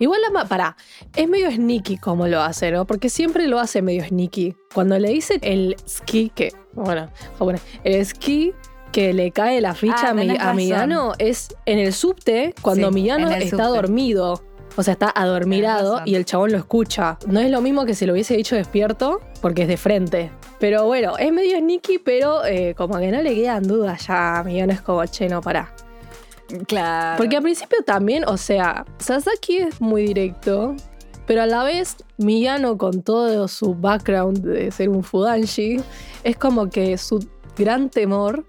Igual 0.00 0.20
la 0.32 0.44
pará, 0.44 0.76
es 1.16 1.28
medio 1.28 1.50
sneaky 1.50 1.96
como 1.96 2.28
lo 2.28 2.40
hace, 2.40 2.70
¿no? 2.70 2.86
Porque 2.86 3.08
siempre 3.10 3.48
lo 3.48 3.58
hace 3.58 3.82
medio 3.82 4.04
sneaky. 4.04 4.54
Cuando 4.72 4.96
le 4.96 5.08
dice 5.08 5.40
el 5.42 5.74
ski, 5.88 6.30
que, 6.32 6.52
bueno, 6.72 7.10
japonés, 7.32 7.62
el 7.82 8.06
ski 8.06 8.52
que 8.92 9.12
le 9.12 9.32
cae 9.32 9.60
la 9.60 9.74
ficha 9.74 9.96
Ah, 9.98 10.10
a, 10.10 10.14
Mi- 10.14 10.20
tenés 10.28 10.40
a. 10.40 10.54
Miyano 10.54 11.14
es 11.18 11.48
en 11.66 11.80
el 11.80 11.92
subte 11.92 12.54
cuando 12.62 12.92
Sí, 12.92 12.94
el 13.34 13.42
está 13.42 13.56
subte. 13.66 13.76
dormido. 13.76 14.44
O 14.78 14.82
sea, 14.84 14.92
está 14.92 15.10
adormirado 15.10 16.02
y 16.04 16.14
el 16.14 16.24
chabón 16.24 16.52
lo 16.52 16.58
escucha. 16.58 17.18
No 17.26 17.40
es 17.40 17.50
lo 17.50 17.60
mismo 17.60 17.84
que 17.84 17.96
si 17.96 18.06
lo 18.06 18.12
hubiese 18.12 18.36
dicho 18.36 18.54
despierto, 18.54 19.20
porque 19.42 19.62
es 19.62 19.68
de 19.68 19.76
frente. 19.76 20.30
Pero 20.60 20.84
bueno, 20.86 21.18
es 21.18 21.32
medio 21.32 21.58
sneaky, 21.58 21.98
pero 21.98 22.44
eh, 22.44 22.76
como 22.76 22.96
que 23.00 23.10
no 23.10 23.20
le 23.20 23.34
quedan 23.34 23.64
dudas 23.64 24.06
ya. 24.06 24.38
a 24.38 24.44
Miyano 24.44 24.72
es 24.72 24.80
como, 24.80 25.04
che, 25.06 25.28
no, 25.28 25.40
pará. 25.40 25.74
Claro. 26.68 27.16
Porque 27.16 27.36
al 27.36 27.42
principio 27.42 27.78
también, 27.84 28.22
o 28.24 28.36
sea, 28.36 28.84
Sasaki 28.98 29.56
es 29.56 29.80
muy 29.80 30.04
directo, 30.04 30.76
pero 31.26 31.42
a 31.42 31.46
la 31.46 31.64
vez 31.64 31.96
Miyano 32.16 32.78
con 32.78 33.02
todo 33.02 33.48
su 33.48 33.74
background 33.74 34.44
de 34.44 34.70
ser 34.70 34.90
un 34.90 35.02
Fudanshi, 35.02 35.80
es 36.22 36.36
como 36.36 36.70
que 36.70 36.98
su 36.98 37.26
gran 37.56 37.90
temor 37.90 38.46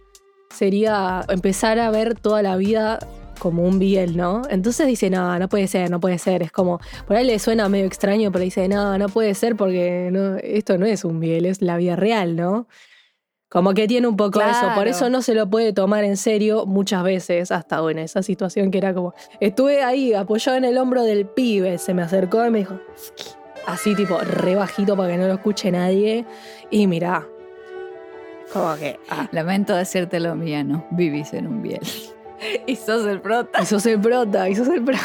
sería 0.53 1.25
empezar 1.27 1.79
a 1.79 1.89
ver 1.89 2.13
toda 2.19 2.43
la 2.43 2.55
vida 2.55 2.99
como 3.39 3.63
un 3.63 3.79
biel, 3.79 4.15
¿no? 4.17 4.43
Entonces 4.49 4.85
dice, 4.87 5.09
no, 5.09 5.39
no 5.39 5.49
puede 5.49 5.67
ser, 5.67 5.89
no 5.89 5.99
puede 5.99 6.17
ser. 6.19 6.43
Es 6.43 6.51
como, 6.51 6.79
por 7.07 7.15
ahí 7.15 7.25
le 7.25 7.39
suena 7.39 7.67
medio 7.69 7.85
extraño, 7.85 8.31
pero 8.31 8.43
dice, 8.43 8.67
no, 8.67 8.97
no 8.97 9.09
puede 9.09 9.33
ser 9.33 9.55
porque 9.55 10.09
no, 10.11 10.35
esto 10.37 10.77
no 10.77 10.85
es 10.85 11.03
un 11.05 11.19
biel, 11.19 11.45
es 11.45 11.61
la 11.61 11.77
vida 11.77 11.95
real, 11.95 12.35
¿no? 12.35 12.67
Como 13.49 13.73
que 13.73 13.87
tiene 13.87 14.07
un 14.07 14.15
poco 14.15 14.41
eso, 14.41 14.59
por 14.61 14.73
Claro. 14.83 14.89
eso 14.91 15.09
no 15.09 15.23
se 15.23 15.33
lo 15.33 15.49
puede 15.49 15.73
tomar 15.73 16.03
en 16.03 16.17
serio 16.17 16.67
muchas 16.67 17.01
veces, 17.03 17.51
hasta 17.51 17.81
bueno, 17.81 18.01
esa 18.01 18.21
situación 18.21 18.69
que 18.69 18.77
era 18.77 18.93
como, 18.93 19.15
estuve 19.39 19.81
ahí 19.81 20.13
apoyado 20.13 20.55
en 20.55 20.65
el 20.65 20.77
hombro 20.77 21.01
del 21.03 21.25
pibe, 21.25 21.79
se 21.79 21.95
me 21.95 22.03
acercó 22.03 22.45
y 22.45 22.51
me 22.51 22.59
dijo, 22.59 22.79
así 23.65 23.95
tipo 23.95 24.19
re 24.19 24.53
bajito 24.53 24.95
para 24.95 25.09
que 25.09 25.17
no 25.17 25.25
lo 25.27 25.33
escuche 25.33 25.71
nadie, 25.71 26.25
y 26.69 26.85
mirá, 26.85 27.27
como 28.53 28.75
que, 28.75 28.99
ah, 29.09 29.27
Lamento 29.31 29.75
decírtelo, 29.75 30.35
Miyano, 30.35 30.85
vivís 30.91 31.33
en 31.33 31.47
un 31.47 31.63
biel. 31.63 31.81
Y 32.65 32.75
sos 32.75 33.05
el 33.05 33.21
prota. 33.21 33.61
y 33.61 33.65
sos 33.65 33.85
el 33.85 33.99
prota, 33.99 34.49
y 34.49 34.55
sos 34.55 34.67
el 34.67 34.83
prota. 34.83 35.01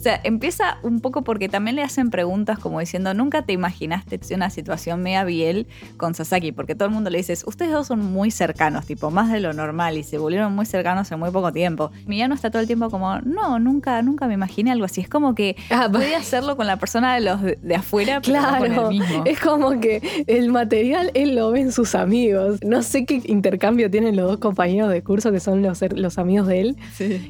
O 0.00 0.02
sea, 0.02 0.18
empieza 0.24 0.78
un 0.82 1.00
poco 1.00 1.24
porque 1.24 1.50
también 1.50 1.76
le 1.76 1.82
hacen 1.82 2.08
preguntas 2.08 2.58
como 2.58 2.80
diciendo, 2.80 3.12
nunca 3.12 3.42
te 3.42 3.52
imaginaste 3.52 4.18
una 4.34 4.48
situación 4.48 5.02
mega 5.02 5.24
biel 5.24 5.66
con 5.98 6.14
Sasaki, 6.14 6.52
porque 6.52 6.74
todo 6.74 6.88
el 6.88 6.94
mundo 6.94 7.10
le 7.10 7.18
dice, 7.18 7.34
ustedes 7.44 7.70
dos 7.70 7.88
son 7.88 8.00
muy 8.10 8.30
cercanos, 8.30 8.86
tipo, 8.86 9.10
más 9.10 9.30
de 9.30 9.40
lo 9.40 9.52
normal, 9.52 9.98
y 9.98 10.02
se 10.02 10.16
volvieron 10.16 10.54
muy 10.54 10.64
cercanos 10.64 11.12
en 11.12 11.18
muy 11.18 11.30
poco 11.30 11.52
tiempo. 11.52 11.90
Miyano 12.06 12.34
está 12.34 12.50
todo 12.50 12.62
el 12.62 12.66
tiempo 12.66 12.88
como, 12.88 13.20
no, 13.20 13.58
nunca, 13.58 14.00
nunca 14.00 14.26
me 14.26 14.32
imaginé 14.32 14.72
algo 14.72 14.86
así. 14.86 15.02
Es 15.02 15.08
como 15.10 15.34
que 15.34 15.54
ah, 15.68 15.90
podía 15.92 16.16
hacerlo 16.16 16.56
con 16.56 16.66
la 16.66 16.78
persona 16.78 17.14
de 17.14 17.20
los 17.20 17.42
de, 17.42 17.74
afuera, 17.74 18.22
pero 18.22 18.38
claro, 18.38 18.68
no 18.68 18.82
con 18.84 18.88
mismo. 18.88 19.24
Es 19.26 19.38
como 19.38 19.80
que 19.80 20.24
el 20.26 20.50
material 20.50 21.10
él 21.12 21.34
lo 21.34 21.50
ve 21.50 21.60
en 21.60 21.72
sus 21.72 21.94
amigos. 21.94 22.58
No 22.64 22.82
sé 22.82 23.04
qué 23.04 23.20
intercambio 23.26 23.90
tienen 23.90 24.16
los 24.16 24.28
dos 24.28 24.38
compañeros 24.38 24.88
de 24.90 25.02
curso 25.02 25.30
que 25.30 25.40
son 25.40 25.60
los, 25.60 25.82
los 25.94 26.16
amigos 26.16 26.46
de 26.46 26.60
él. 26.62 26.76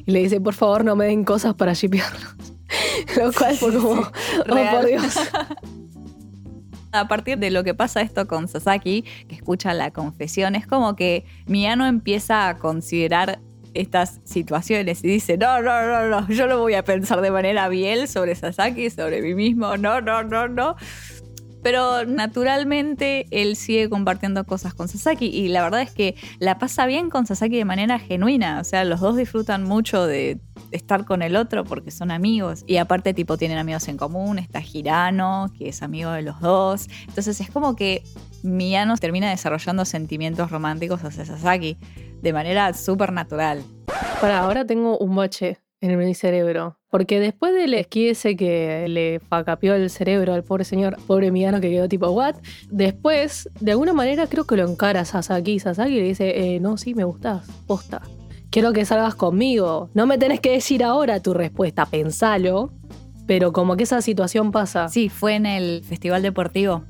Y 0.05 0.09
le 0.09 0.19
dice, 0.19 0.39
por 0.39 0.53
favor, 0.53 0.85
no 0.85 0.95
me 0.95 1.07
den 1.07 1.25
cosas 1.25 1.53
para 1.53 1.73
shipearlos. 1.73 2.53
Lo 3.17 3.31
cual 3.33 3.55
fue 3.55 3.73
como, 3.73 4.01
oh 4.01 4.71
por 4.71 4.85
Dios. 4.85 5.15
A 6.93 7.07
partir 7.07 7.37
de 7.37 7.51
lo 7.51 7.63
que 7.63 7.73
pasa 7.73 8.01
esto 8.01 8.27
con 8.27 8.49
Sasaki, 8.49 9.05
que 9.29 9.35
escucha 9.35 9.73
la 9.73 9.91
confesión, 9.91 10.55
es 10.55 10.67
como 10.67 10.97
que 10.97 11.23
Miyano 11.45 11.85
empieza 11.85 12.49
a 12.49 12.57
considerar 12.57 13.39
estas 13.73 14.19
situaciones 14.25 15.01
y 15.01 15.07
dice, 15.07 15.37
no, 15.37 15.61
no, 15.61 15.87
no, 15.87 16.07
no, 16.07 16.27
yo 16.27 16.47
lo 16.47 16.59
voy 16.59 16.73
a 16.73 16.83
pensar 16.83 17.21
de 17.21 17.31
manera 17.31 17.69
bien 17.69 18.09
sobre 18.09 18.35
Sasaki, 18.35 18.89
sobre 18.89 19.21
mí 19.21 19.33
mismo, 19.33 19.77
no, 19.77 20.01
no, 20.01 20.23
no, 20.23 20.49
no. 20.49 20.75
Pero 21.63 22.05
naturalmente 22.05 23.27
él 23.31 23.55
sigue 23.55 23.89
compartiendo 23.89 24.43
cosas 24.45 24.73
con 24.73 24.87
Sasaki 24.87 25.25
y 25.25 25.49
la 25.49 25.61
verdad 25.61 25.81
es 25.81 25.91
que 25.91 26.15
la 26.39 26.57
pasa 26.57 26.85
bien 26.85 27.09
con 27.09 27.25
Sasaki 27.25 27.57
de 27.57 27.65
manera 27.65 27.99
genuina. 27.99 28.59
O 28.59 28.63
sea, 28.63 28.83
los 28.83 28.99
dos 28.99 29.15
disfrutan 29.15 29.63
mucho 29.63 30.05
de 30.05 30.39
estar 30.71 31.05
con 31.05 31.21
el 31.21 31.35
otro 31.35 31.63
porque 31.63 31.91
son 31.91 32.11
amigos. 32.11 32.63
Y 32.67 32.77
aparte, 32.77 33.13
tipo, 33.13 33.37
tienen 33.37 33.57
amigos 33.57 33.87
en 33.87 33.97
común. 33.97 34.39
Está 34.39 34.61
Girano, 34.61 35.51
que 35.57 35.69
es 35.69 35.81
amigo 35.83 36.11
de 36.11 36.23
los 36.23 36.39
dos. 36.39 36.87
Entonces 37.07 37.39
es 37.41 37.49
como 37.49 37.75
que 37.75 38.03
Miyano 38.43 38.97
termina 38.97 39.29
desarrollando 39.29 39.85
sentimientos 39.85 40.51
románticos 40.51 41.03
hacia 41.03 41.25
Sasaki 41.25 41.77
de 42.21 42.33
manera 42.33 42.73
súper 42.73 43.11
natural. 43.11 43.63
Para 44.19 44.39
ahora 44.39 44.65
tengo 44.65 44.97
un 44.97 45.15
boche 45.15 45.59
en 45.79 45.97
mi 45.97 46.13
cerebro. 46.13 46.80
Porque 46.91 47.21
después 47.21 47.53
del 47.53 47.73
esquí 47.73 48.09
ese 48.09 48.35
que 48.35 48.85
le 48.89 49.21
facapió 49.21 49.73
el 49.73 49.89
cerebro 49.89 50.33
al 50.33 50.43
pobre 50.43 50.65
señor, 50.65 50.97
pobre 51.07 51.31
Miyano 51.31 51.61
que 51.61 51.69
quedó 51.69 51.87
tipo, 51.87 52.09
¿what? 52.09 52.35
Después, 52.69 53.49
de 53.59 53.71
alguna 53.71 53.93
manera, 53.93 54.27
creo 54.27 54.45
que 54.45 54.57
lo 54.57 54.69
encara 54.69 55.05
Sasaki. 55.05 55.59
Sasaki 55.59 55.95
le 55.95 56.03
dice, 56.03 56.55
eh, 56.55 56.59
no, 56.59 56.77
sí, 56.77 56.93
me 56.93 57.05
gustas, 57.05 57.47
posta. 57.65 58.01
Quiero 58.49 58.73
que 58.73 58.83
salgas 58.83 59.15
conmigo. 59.15 59.89
No 59.93 60.05
me 60.05 60.17
tenés 60.17 60.41
que 60.41 60.51
decir 60.51 60.83
ahora 60.83 61.21
tu 61.21 61.33
respuesta, 61.33 61.85
pensalo. 61.85 62.73
Pero 63.25 63.53
como 63.53 63.77
que 63.77 63.83
esa 63.83 64.01
situación 64.01 64.51
pasa. 64.51 64.89
Sí, 64.89 65.07
fue 65.07 65.35
en 65.35 65.45
el 65.45 65.85
Festival 65.85 66.21
Deportivo 66.21 66.83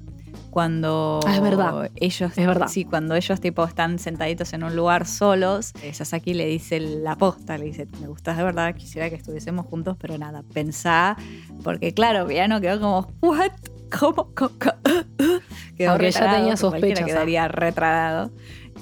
cuando 0.52 1.20
ah, 1.26 1.36
es 1.36 1.42
verdad. 1.42 1.90
ellos 1.96 2.38
es 2.38 2.46
verdad. 2.46 2.68
sí 2.68 2.86
cuando 2.86 3.16
ellos 3.16 3.42
tipo 3.42 3.64
están 3.64 3.98
sentaditos 3.98 4.54
en 4.54 4.64
un 4.64 4.76
lugar 4.76 5.08
solos 5.08 5.74
eh, 5.82 5.94
Sasaki 5.94 6.34
le 6.34 6.46
dice 6.46 6.80
la 6.80 7.16
posta 7.16 7.58
le 7.58 7.66
dice 7.66 7.88
me 8.00 8.08
gustas 8.08 8.38
de 8.38 8.44
verdad 8.44 8.76
quisiera 8.76 9.10
que 9.10 9.16
estuviésemos 9.16 9.66
juntos 9.66 9.98
pero 10.00 10.18
nada 10.18 10.44
pensá 10.54 11.18
porque 11.64 11.94
claro 11.94 12.28
no 12.48 12.62
quedó 12.62 12.80
como 12.80 13.08
what 13.22 13.52
cómo, 13.98 14.30
¿Cómo? 14.36 14.52
quedó 15.78 15.92
Aunque 15.92 16.12
ya 16.12 16.36
tenía 16.36 16.56
sospechas 16.56 17.06
quedaría 17.06 17.48
retradado 17.48 18.32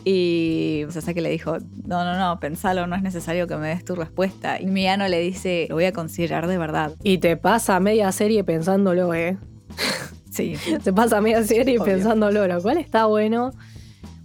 y 0.06 0.86
Sasaki 0.90 1.20
le 1.20 1.30
dijo, 1.30 1.58
no, 1.86 2.04
no, 2.04 2.18
no, 2.18 2.40
pensalo, 2.40 2.88
no 2.88 2.96
es 2.96 3.02
necesario 3.02 3.48
que 3.48 3.58
me 3.58 3.70
des 3.70 3.84
tu 3.84 3.96
respuesta. 3.96 4.60
Y 4.60 4.68
Miyano 4.68 5.08
le 5.08 5.20
dice, 5.20 5.68
lo 5.70 5.76
voy 5.76 5.86
a 5.86 5.92
considerar 5.92 6.48
de 6.48 6.58
verdad. 6.58 6.94
Y 7.04 7.18
te 7.18 7.38
pasa 7.38 7.80
media 7.80 8.12
serie 8.12 8.44
pensándolo, 8.44 9.14
¿eh? 9.14 9.38
Sí. 10.60 10.78
Se 10.82 10.94
pasa 10.94 11.22
media 11.22 11.44
serie 11.44 11.80
pensándolo, 11.80 12.48
lo 12.48 12.62
cual 12.62 12.78
está 12.78 13.06
bueno 13.06 13.52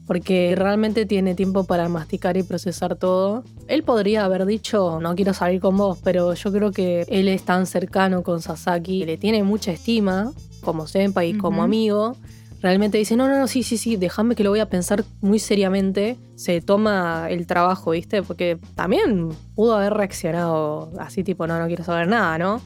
porque 0.06 0.54
realmente 0.56 1.06
tiene 1.06 1.34
tiempo 1.34 1.64
para 1.64 1.88
masticar 1.88 2.36
y 2.36 2.42
procesar 2.42 2.96
todo. 2.96 3.44
Él 3.68 3.82
podría 3.82 4.24
haber 4.24 4.44
dicho, 4.46 5.00
no 5.00 5.14
quiero 5.14 5.32
salir 5.32 5.60
con 5.60 5.76
vos, 5.76 5.98
pero 6.04 6.34
yo 6.34 6.52
creo 6.52 6.72
que 6.72 7.06
él 7.08 7.28
es 7.28 7.42
tan 7.44 7.66
cercano 7.66 8.22
con 8.22 8.42
Sasaki, 8.42 9.04
le 9.04 9.16
tiene 9.16 9.42
mucha 9.42 9.72
estima 9.72 10.32
como 10.62 10.86
senpai 10.86 11.30
y 11.30 11.38
como 11.38 11.62
amigo. 11.62 12.16
Realmente 12.60 12.96
dice, 12.96 13.14
no, 13.16 13.28
no, 13.28 13.38
no, 13.38 13.46
sí, 13.46 13.62
sí, 13.62 13.76
sí, 13.76 13.96
déjame 13.96 14.34
que 14.34 14.42
lo 14.42 14.48
voy 14.48 14.60
a 14.60 14.70
pensar 14.70 15.04
muy 15.20 15.38
seriamente. 15.38 16.16
Se 16.34 16.62
toma 16.62 17.26
el 17.28 17.46
trabajo, 17.46 17.90
¿viste? 17.90 18.22
Porque 18.22 18.58
también 18.74 19.28
pudo 19.54 19.76
haber 19.76 19.92
reaccionado 19.92 20.90
así 20.98 21.22
tipo, 21.22 21.46
no, 21.46 21.58
no 21.58 21.66
quiero 21.66 21.84
saber 21.84 22.08
nada, 22.08 22.38
¿no? 22.38 22.62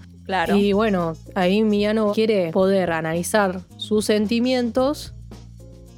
Y 0.56 0.72
bueno, 0.72 1.14
ahí 1.34 1.62
Miyano 1.64 2.12
quiere 2.12 2.50
poder 2.52 2.92
analizar 2.92 3.60
sus 3.76 4.04
sentimientos 4.04 5.14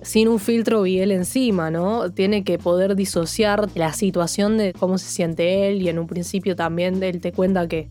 sin 0.02 0.28
un 0.28 0.38
filtro 0.38 0.86
él 0.86 1.10
encima, 1.10 1.70
¿no? 1.70 2.10
Tiene 2.10 2.44
que 2.44 2.58
poder 2.58 2.96
disociar 2.96 3.68
la 3.74 3.92
situación 3.92 4.56
de 4.56 4.72
cómo 4.72 4.98
se 4.98 5.10
siente 5.10 5.68
él 5.68 5.82
y 5.82 5.88
en 5.88 5.98
un 5.98 6.06
principio 6.06 6.56
también 6.56 7.02
él 7.02 7.20
te 7.20 7.32
cuenta 7.32 7.68
que 7.68 7.90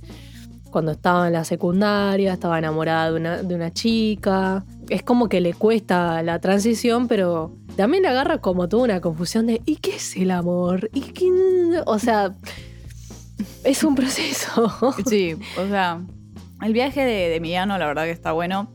cuando 0.72 0.92
estaba 0.92 1.28
en 1.28 1.34
la 1.34 1.44
secundaria 1.44 2.34
estaba 2.34 2.58
enamorada 2.58 3.12
de 3.12 3.18
una, 3.18 3.44
de 3.44 3.56
una 3.56 3.74
chica. 3.74 4.64
Es 4.88 5.04
como 5.04 5.30
que 5.30 5.42
le 5.42 5.54
cuesta 5.54 6.24
la 6.24 6.40
transición, 6.40 7.08
pero 7.08 7.56
también 7.76 8.06
agarra 8.06 8.40
como 8.40 8.70
toda 8.70 8.84
una 8.84 9.02
confusión 9.02 9.48
de 9.48 9.62
¿y 9.66 9.78
qué 9.78 9.96
es 9.96 10.16
el 10.16 10.32
amor? 10.32 10.90
¿Y 10.94 11.02
qué? 11.02 11.30
O 11.86 12.00
sea, 12.00 12.36
es 13.64 13.84
un 13.84 13.96
proceso. 13.96 14.72
Sí, 15.06 15.36
o 15.58 15.68
sea, 15.68 16.02
el 16.62 16.74
viaje 16.74 17.04
de, 17.06 17.30
de 17.30 17.40
Millano, 17.40 17.78
la 17.78 17.88
verdad 17.88 18.04
que 18.04 18.12
está 18.12 18.32
bueno, 18.32 18.72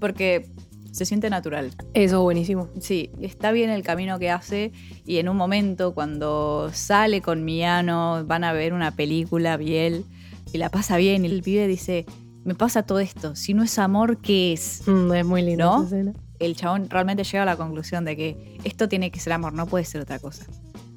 porque 0.00 0.50
se 0.94 1.04
siente 1.04 1.28
natural. 1.28 1.72
Eso, 1.92 2.22
buenísimo. 2.22 2.68
Sí, 2.78 3.10
está 3.20 3.50
bien 3.50 3.68
el 3.68 3.82
camino 3.82 4.18
que 4.20 4.30
hace 4.30 4.70
y 5.04 5.18
en 5.18 5.28
un 5.28 5.36
momento 5.36 5.92
cuando 5.92 6.70
sale 6.72 7.20
con 7.20 7.44
Millano, 7.44 8.24
van 8.26 8.44
a 8.44 8.52
ver 8.52 8.72
una 8.72 8.92
película, 8.92 9.56
Biel, 9.56 10.04
y 10.52 10.58
la 10.58 10.70
pasa 10.70 10.96
bien 10.96 11.24
y 11.24 11.28
el 11.28 11.42
pibe 11.42 11.66
dice, 11.66 12.06
me 12.44 12.54
pasa 12.54 12.84
todo 12.84 13.00
esto, 13.00 13.34
si 13.34 13.54
no 13.54 13.64
es 13.64 13.76
amor, 13.80 14.18
¿qué 14.18 14.52
es? 14.52 14.82
Mm, 14.86 15.12
es 15.14 15.24
muy 15.24 15.42
lindo. 15.42 15.84
¿No? 15.88 16.12
El 16.38 16.54
chabón 16.54 16.88
realmente 16.88 17.24
llega 17.24 17.42
a 17.42 17.46
la 17.46 17.56
conclusión 17.56 18.04
de 18.04 18.16
que 18.16 18.58
esto 18.62 18.88
tiene 18.88 19.10
que 19.10 19.18
ser 19.18 19.32
amor, 19.32 19.52
no 19.52 19.66
puede 19.66 19.84
ser 19.84 20.00
otra 20.00 20.20
cosa 20.20 20.46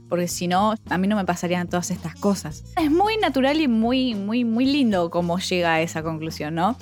porque 0.10 0.28
si 0.28 0.48
no, 0.48 0.76
a 0.90 0.98
mí 0.98 1.08
no 1.08 1.16
me 1.16 1.26
pasarían 1.26 1.68
todas 1.68 1.92
estas 1.92 2.16
cosas. 2.16 2.64
Es 2.82 2.92
muy 2.92 3.18
natural 3.18 3.60
y 3.62 3.68
muy, 3.68 4.16
muy, 4.16 4.44
muy 4.44 4.66
lindo 4.66 5.10
cómo 5.10 5.40
llega 5.40 5.76
a 5.76 5.82
esa 5.82 6.04
conclusión, 6.04 6.56
¿no? 6.56 6.78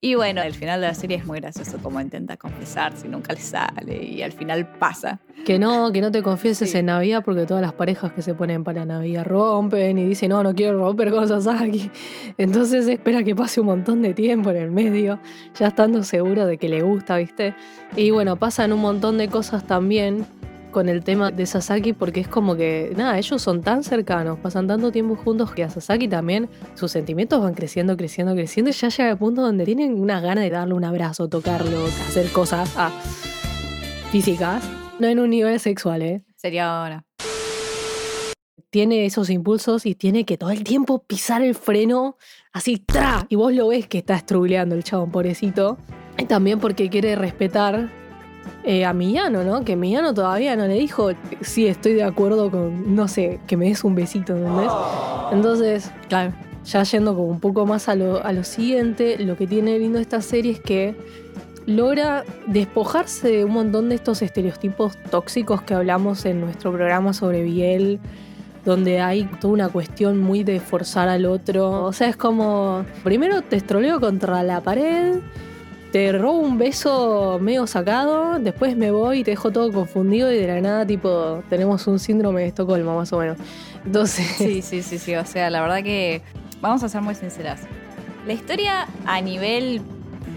Y 0.00 0.14
bueno, 0.14 0.42
el 0.42 0.54
final 0.54 0.80
de 0.80 0.86
la 0.86 0.94
serie 0.94 1.16
es 1.16 1.26
muy 1.26 1.40
gracioso, 1.40 1.78
como 1.82 2.00
intenta 2.00 2.36
confesarse 2.36 3.08
y 3.08 3.10
nunca 3.10 3.32
le 3.32 3.40
sale 3.40 4.04
y 4.04 4.22
al 4.22 4.30
final 4.30 4.64
pasa. 4.78 5.18
Que 5.44 5.58
no, 5.58 5.90
que 5.90 6.00
no 6.00 6.12
te 6.12 6.22
confieses 6.22 6.72
en 6.76 6.86
Navidad 6.86 7.24
porque 7.24 7.46
todas 7.46 7.62
las 7.62 7.72
parejas 7.72 8.12
que 8.12 8.22
se 8.22 8.32
ponen 8.32 8.62
para 8.62 8.84
Navidad 8.84 9.24
rompen 9.26 9.98
y 9.98 10.04
dicen, 10.04 10.28
no, 10.28 10.44
no 10.44 10.54
quiero 10.54 10.78
romper 10.78 11.10
cosas 11.10 11.48
aquí. 11.48 11.90
Entonces 12.38 12.86
espera 12.86 13.24
que 13.24 13.34
pase 13.34 13.60
un 13.60 13.66
montón 13.66 14.02
de 14.02 14.14
tiempo 14.14 14.50
en 14.50 14.58
el 14.58 14.70
medio, 14.70 15.18
ya 15.58 15.66
estando 15.66 16.04
seguro 16.04 16.46
de 16.46 16.58
que 16.58 16.68
le 16.68 16.80
gusta, 16.82 17.16
¿viste? 17.16 17.56
Y 17.96 18.12
bueno, 18.12 18.36
pasan 18.36 18.72
un 18.72 18.80
montón 18.80 19.18
de 19.18 19.26
cosas 19.26 19.66
también 19.66 20.26
con 20.70 20.88
el 20.88 21.02
tema 21.02 21.30
de 21.30 21.46
Sasaki 21.46 21.92
porque 21.92 22.20
es 22.20 22.28
como 22.28 22.56
que, 22.56 22.92
nada, 22.96 23.18
ellos 23.18 23.40
son 23.40 23.62
tan 23.62 23.82
cercanos, 23.82 24.38
pasan 24.38 24.66
tanto 24.66 24.92
tiempo 24.92 25.16
juntos 25.16 25.52
que 25.52 25.64
a 25.64 25.70
Sasaki 25.70 26.08
también 26.08 26.48
sus 26.74 26.92
sentimientos 26.92 27.42
van 27.42 27.54
creciendo, 27.54 27.96
creciendo, 27.96 28.34
creciendo 28.34 28.70
y 28.70 28.74
ya 28.74 28.88
llega 28.88 29.10
al 29.10 29.18
punto 29.18 29.42
donde 29.42 29.64
tienen 29.64 30.00
una 30.00 30.20
gana 30.20 30.42
de 30.42 30.50
darle 30.50 30.74
un 30.74 30.84
abrazo, 30.84 31.28
tocarlo, 31.28 31.86
hacer 31.86 32.30
cosas 32.30 32.72
ah, 32.76 32.90
físicas, 34.10 34.62
no 34.98 35.06
en 35.06 35.18
un 35.18 35.30
nivel 35.30 35.58
sexual, 35.60 36.02
¿eh? 36.02 36.24
Sería 36.36 36.80
ahora. 36.80 37.04
Tiene 38.70 39.06
esos 39.06 39.30
impulsos 39.30 39.86
y 39.86 39.94
tiene 39.94 40.24
que 40.24 40.36
todo 40.36 40.50
el 40.50 40.62
tiempo 40.62 41.02
pisar 41.04 41.42
el 41.42 41.54
freno 41.54 42.16
así, 42.52 42.78
¡tra! 42.78 43.26
Y 43.30 43.36
vos 43.36 43.54
lo 43.54 43.68
ves 43.68 43.86
que 43.86 43.98
está 43.98 44.16
estruleando 44.16 44.74
el 44.74 44.84
chabón, 44.84 45.10
pobrecito. 45.10 45.78
Y 46.18 46.26
también 46.26 46.58
porque 46.60 46.90
quiere 46.90 47.16
respetar 47.16 47.90
eh, 48.64 48.84
a 48.84 48.92
Millano, 48.92 49.44
¿no? 49.44 49.64
Que 49.64 49.76
Millano 49.76 50.14
todavía 50.14 50.56
no 50.56 50.66
le 50.66 50.74
dijo, 50.74 51.10
sí, 51.40 51.66
estoy 51.66 51.94
de 51.94 52.04
acuerdo 52.04 52.50
con, 52.50 52.94
no 52.94 53.08
sé, 53.08 53.40
que 53.46 53.56
me 53.56 53.68
des 53.68 53.84
un 53.84 53.94
besito, 53.94 54.36
¿entendés? 54.36 54.70
Entonces, 55.32 55.90
claro, 56.08 56.32
ya 56.64 56.82
yendo 56.82 57.14
como 57.14 57.28
un 57.28 57.40
poco 57.40 57.66
más 57.66 57.88
a 57.88 57.94
lo, 57.94 58.24
a 58.24 58.32
lo 58.32 58.44
siguiente, 58.44 59.18
lo 59.18 59.36
que 59.36 59.46
tiene 59.46 59.78
lindo 59.78 59.98
esta 59.98 60.20
serie 60.20 60.52
es 60.52 60.60
que 60.60 60.94
logra 61.66 62.24
despojarse 62.46 63.28
de 63.28 63.44
un 63.44 63.52
montón 63.52 63.90
de 63.90 63.94
estos 63.94 64.22
estereotipos 64.22 64.96
tóxicos 65.10 65.62
que 65.62 65.74
hablamos 65.74 66.24
en 66.24 66.40
nuestro 66.40 66.72
programa 66.72 67.12
sobre 67.12 67.42
Biel, 67.42 68.00
donde 68.64 69.00
hay 69.00 69.24
toda 69.40 69.54
una 69.54 69.68
cuestión 69.68 70.18
muy 70.18 70.44
de 70.44 70.60
forzar 70.60 71.08
al 71.08 71.26
otro. 71.26 71.84
O 71.84 71.92
sea, 71.92 72.08
es 72.08 72.16
como, 72.16 72.84
primero 73.04 73.42
te 73.42 73.56
estroleo 73.56 74.00
contra 74.00 74.42
la 74.42 74.60
pared 74.60 75.16
te 75.92 76.12
robo 76.12 76.38
un 76.40 76.58
beso 76.58 77.38
medio 77.40 77.66
sacado, 77.66 78.38
después 78.38 78.76
me 78.76 78.90
voy 78.90 79.20
y 79.20 79.24
te 79.24 79.30
dejo 79.32 79.50
todo 79.50 79.72
confundido 79.72 80.30
y 80.32 80.36
de 80.38 80.46
la 80.46 80.60
nada, 80.60 80.86
tipo, 80.86 81.42
tenemos 81.48 81.86
un 81.86 81.98
síndrome 81.98 82.42
de 82.42 82.48
Estocolmo, 82.48 82.96
más 82.96 83.12
o 83.12 83.18
menos. 83.18 83.38
Entonces. 83.84 84.26
Sí, 84.36 84.62
sí, 84.62 84.82
sí, 84.82 84.98
sí. 84.98 85.14
O 85.16 85.24
sea, 85.24 85.48
la 85.50 85.60
verdad 85.62 85.82
que 85.82 86.22
vamos 86.60 86.82
a 86.82 86.88
ser 86.88 87.00
muy 87.00 87.14
sinceras. 87.14 87.60
La 88.26 88.32
historia 88.34 88.86
a 89.06 89.20
nivel 89.20 89.80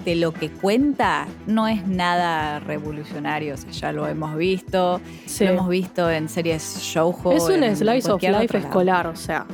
de 0.05 0.15
lo 0.15 0.31
que 0.34 0.50
cuenta 0.50 1.27
no 1.46 1.67
es 1.67 1.86
nada 1.86 2.60
revolucionario, 2.60 3.53
o 3.53 3.58
sea, 3.58 3.72
ya 3.72 3.91
lo 3.91 4.08
hemos 4.08 4.36
visto, 4.36 5.00
Sí. 5.25 5.43
lo 5.43 5.51
hemos 5.51 5.70
visto 5.70 6.10
en 6.10 6.27
series 6.29 6.77
shoujo. 6.81 7.34
Es 7.34 7.43
un 7.43 7.63
slice 7.75 8.10
of 8.12 8.22
life 8.24 8.58
escolar, 8.58 9.05
o 9.08 9.15
sea, 9.15 9.46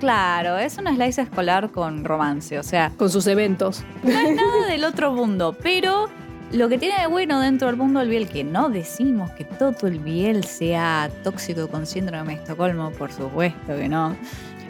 Claro, 0.00 0.56
es 0.56 0.78
un 0.78 0.86
slice 0.86 1.20
escolar 1.20 1.70
con 1.70 2.04
romance, 2.04 2.58
o 2.58 2.62
sea, 2.62 2.90
con 2.96 3.10
sus 3.10 3.26
eventos. 3.26 3.84
no 4.02 4.10
es 4.10 4.34
nada 4.34 4.66
del 4.66 4.84
otro 4.84 5.12
mundo, 5.12 5.54
pero 5.62 6.08
lo 6.52 6.68
que 6.70 6.78
tiene 6.78 6.98
de 6.98 7.06
bueno 7.06 7.38
dentro 7.40 7.68
del 7.68 7.76
mundo 7.76 8.00
del 8.00 8.08
Biel, 8.08 8.26
que 8.26 8.42
no 8.42 8.70
decimos 8.70 9.30
que 9.32 9.44
todo 9.44 9.86
el 9.86 9.98
Biel 9.98 10.44
sea 10.44 11.10
tóxico 11.22 11.68
con 11.68 11.86
síndrome 11.86 12.34
de 12.34 12.40
Estocolmo, 12.40 12.90
por 12.92 13.12
supuesto 13.12 13.76
que 13.76 13.88
no. 13.88 14.16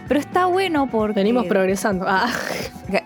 Pero 0.08 0.18
está 0.18 0.46
bueno 0.46 0.88
porque... 0.90 1.14
Venimos 1.14 1.46
progresando. 1.46 2.06
Ah, 2.08 2.28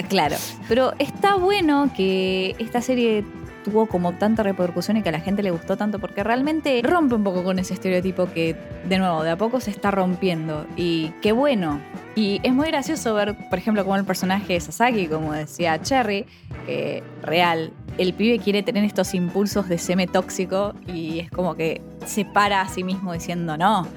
Claro, 0.09 0.37
pero 0.67 0.95
está 0.99 1.35
bueno 1.35 1.91
que 1.95 2.57
esta 2.59 2.81
serie 2.81 3.23
tuvo 3.65 3.87
como 3.87 4.13
tanta 4.13 4.45
repercusión 4.45 4.97
y 4.97 5.03
que 5.03 5.09
a 5.09 5.13
la 5.13 5.21
gente 5.21 5.43
le 5.43 5.51
gustó 5.51 5.77
tanto 5.77 5.99
porque 5.99 6.23
realmente 6.23 6.81
rompe 6.85 7.17
un 7.17 7.25
poco 7.25 7.43
con 7.43 7.59
ese 7.59 7.75
estereotipo 7.75 8.27
que, 8.33 8.55
de 8.89 8.99
nuevo, 8.99 9.25
de 9.25 9.31
a 9.31 9.37
poco 9.37 9.61
se 9.61 9.71
está 9.71 9.91
rompiendo. 9.91 10.67
Y 10.77 11.09
qué 11.21 11.33
bueno. 11.33 11.81
Y 12.15 12.41
es 12.45 12.53
muy 12.53 12.69
gracioso 12.69 13.15
ver, 13.15 13.35
por 13.49 13.59
ejemplo, 13.59 13.83
como 13.83 13.97
el 13.97 14.05
personaje 14.05 14.53
de 14.53 14.61
Sasaki, 14.61 15.09
como 15.09 15.33
decía 15.33 15.81
Cherry, 15.83 16.27
que 16.67 17.03
real, 17.23 17.73
el 17.99 18.15
pibe 18.15 18.39
quiere 18.39 18.63
tener 18.63 18.85
estos 18.85 19.15
impulsos 19.15 19.69
de 19.69 19.79
seme 19.79 20.07
tóxico 20.07 20.75
y 20.87 21.21
es 21.21 21.31
como 21.31 21.57
que 21.57 21.83
se 22.07 22.25
para 22.25 22.61
a 22.61 22.69
sí 22.69 22.85
mismo 22.85 23.13
diciendo, 23.13 23.57
no, 23.57 23.89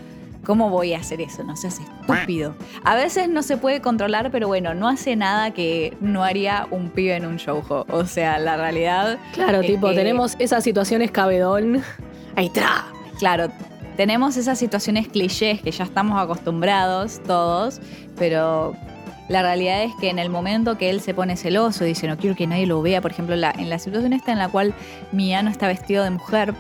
¿Cómo 0.48 0.70
voy 0.70 0.94
a 0.94 1.00
hacer 1.00 1.20
eso? 1.20 1.44
No 1.44 1.58
seas 1.58 1.80
estúpido. 1.82 2.56
A 2.86 2.96
veces 2.96 3.28
no 3.28 3.44
se 3.44 3.58
puede 3.58 3.82
controlar, 3.82 4.32
pero 4.32 4.48
bueno, 4.48 4.74
no 4.74 4.88
hace 4.88 5.18
nada 5.18 5.52
que 5.52 5.96
no 6.00 6.24
haría 6.24 6.68
un 6.72 6.90
pibe 6.90 7.18
en 7.18 7.26
un 7.26 7.36
showjo. 7.36 7.86
O 7.90 8.06
sea, 8.06 8.40
la 8.40 8.56
realidad, 8.56 9.18
claro, 9.34 9.60
Es 9.60 9.68
tipo, 9.68 9.90
que- 9.90 9.96
tenemos 9.96 10.38
esas 10.40 10.64
situaciones 10.64 11.12
cabedón. 11.12 11.84
Ahí 12.38 12.46
está. 12.46 12.86
claro, 13.20 13.50
tenemos 13.98 14.38
esas 14.38 14.58
situaciones 14.58 15.10
clichés 15.10 15.62
que 15.62 15.72
ya 15.72 15.84
estamos 15.84 16.18
acostumbrados 16.22 17.22
todos, 17.24 17.82
pero 18.18 18.74
la 19.28 19.42
realidad 19.42 19.84
es 19.84 19.92
que 20.00 20.10
en 20.10 20.20
el 20.20 20.30
momento 20.30 20.78
que 20.78 20.90
él 20.90 21.02
se 21.02 21.14
pone 21.14 21.36
celoso 21.36 21.84
y 21.84 21.90
dice 21.90 22.08
no 22.08 22.16
quiero 22.16 22.38
que 22.38 22.48
nadie 22.48 22.68
lo 22.68 22.82
vea, 22.82 23.02
por 23.02 23.12
ejemplo, 23.12 23.36
la- 23.36 23.52
en 23.52 23.70
la 23.70 23.80
situación 23.80 24.14
esta 24.14 24.32
en 24.32 24.38
la 24.40 24.48
cual 24.48 24.74
Miyano 25.12 25.50
está 25.50 25.68
vestido 25.68 26.06
de 26.06 26.12
mujer, 26.12 26.54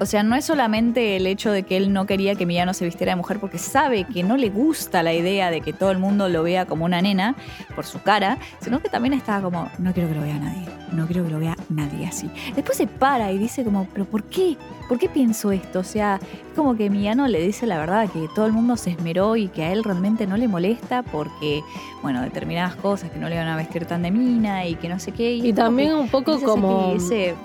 O 0.00 0.06
sea, 0.06 0.22
no 0.22 0.36
es 0.36 0.44
solamente 0.44 1.16
el 1.16 1.26
hecho 1.26 1.50
de 1.50 1.64
que 1.64 1.76
él 1.76 1.92
no 1.92 2.06
quería 2.06 2.36
que 2.36 2.46
Miyano 2.46 2.72
se 2.72 2.84
vistiera 2.84 3.12
de 3.12 3.16
mujer 3.16 3.40
porque 3.40 3.58
sabe 3.58 4.04
que 4.04 4.22
no 4.22 4.36
le 4.36 4.48
gusta 4.48 5.02
la 5.02 5.12
idea 5.12 5.50
de 5.50 5.60
que 5.60 5.72
todo 5.72 5.90
el 5.90 5.98
mundo 5.98 6.28
lo 6.28 6.44
vea 6.44 6.66
como 6.66 6.84
una 6.84 7.02
nena 7.02 7.34
por 7.74 7.84
su 7.84 8.00
cara, 8.00 8.38
sino 8.60 8.80
que 8.80 8.88
también 8.88 9.12
estaba 9.12 9.42
como, 9.42 9.68
no 9.78 9.92
quiero 9.92 10.08
que 10.08 10.14
lo 10.14 10.22
vea 10.22 10.38
nadie, 10.38 10.66
no 10.92 11.06
quiero 11.06 11.24
que 11.24 11.30
lo 11.30 11.40
vea 11.40 11.56
nadie 11.68 12.06
así. 12.06 12.30
Después 12.54 12.78
se 12.78 12.86
para 12.86 13.32
y 13.32 13.38
dice 13.38 13.64
como, 13.64 13.88
pero 13.92 14.04
¿por 14.04 14.22
qué? 14.24 14.56
¿Por 14.88 14.98
qué 14.98 15.08
pienso 15.08 15.52
esto? 15.52 15.80
O 15.80 15.84
sea, 15.84 16.18
es 16.22 16.56
como 16.56 16.76
que 16.76 16.88
Miyano 16.88 17.26
le 17.26 17.40
dice 17.40 17.66
la 17.66 17.78
verdad, 17.78 18.08
que 18.08 18.26
todo 18.34 18.46
el 18.46 18.52
mundo 18.52 18.76
se 18.76 18.90
esmeró 18.90 19.36
y 19.36 19.48
que 19.48 19.64
a 19.64 19.72
él 19.72 19.84
realmente 19.84 20.26
no 20.26 20.36
le 20.36 20.48
molesta 20.48 21.02
porque, 21.02 21.62
bueno, 22.02 22.22
determinadas 22.22 22.74
cosas 22.76 23.10
que 23.10 23.18
no 23.18 23.28
le 23.28 23.36
van 23.36 23.48
a 23.48 23.56
vestir 23.56 23.84
tan 23.84 24.02
de 24.02 24.10
mina 24.10 24.66
y 24.66 24.76
que 24.76 24.88
no 24.88 24.98
sé 24.98 25.12
qué. 25.12 25.34
Y 25.34 25.52
como 25.52 25.54
también 25.54 25.94
un 25.94 26.08
poco 26.08 26.36
ese 26.36 26.44
como 26.44 26.94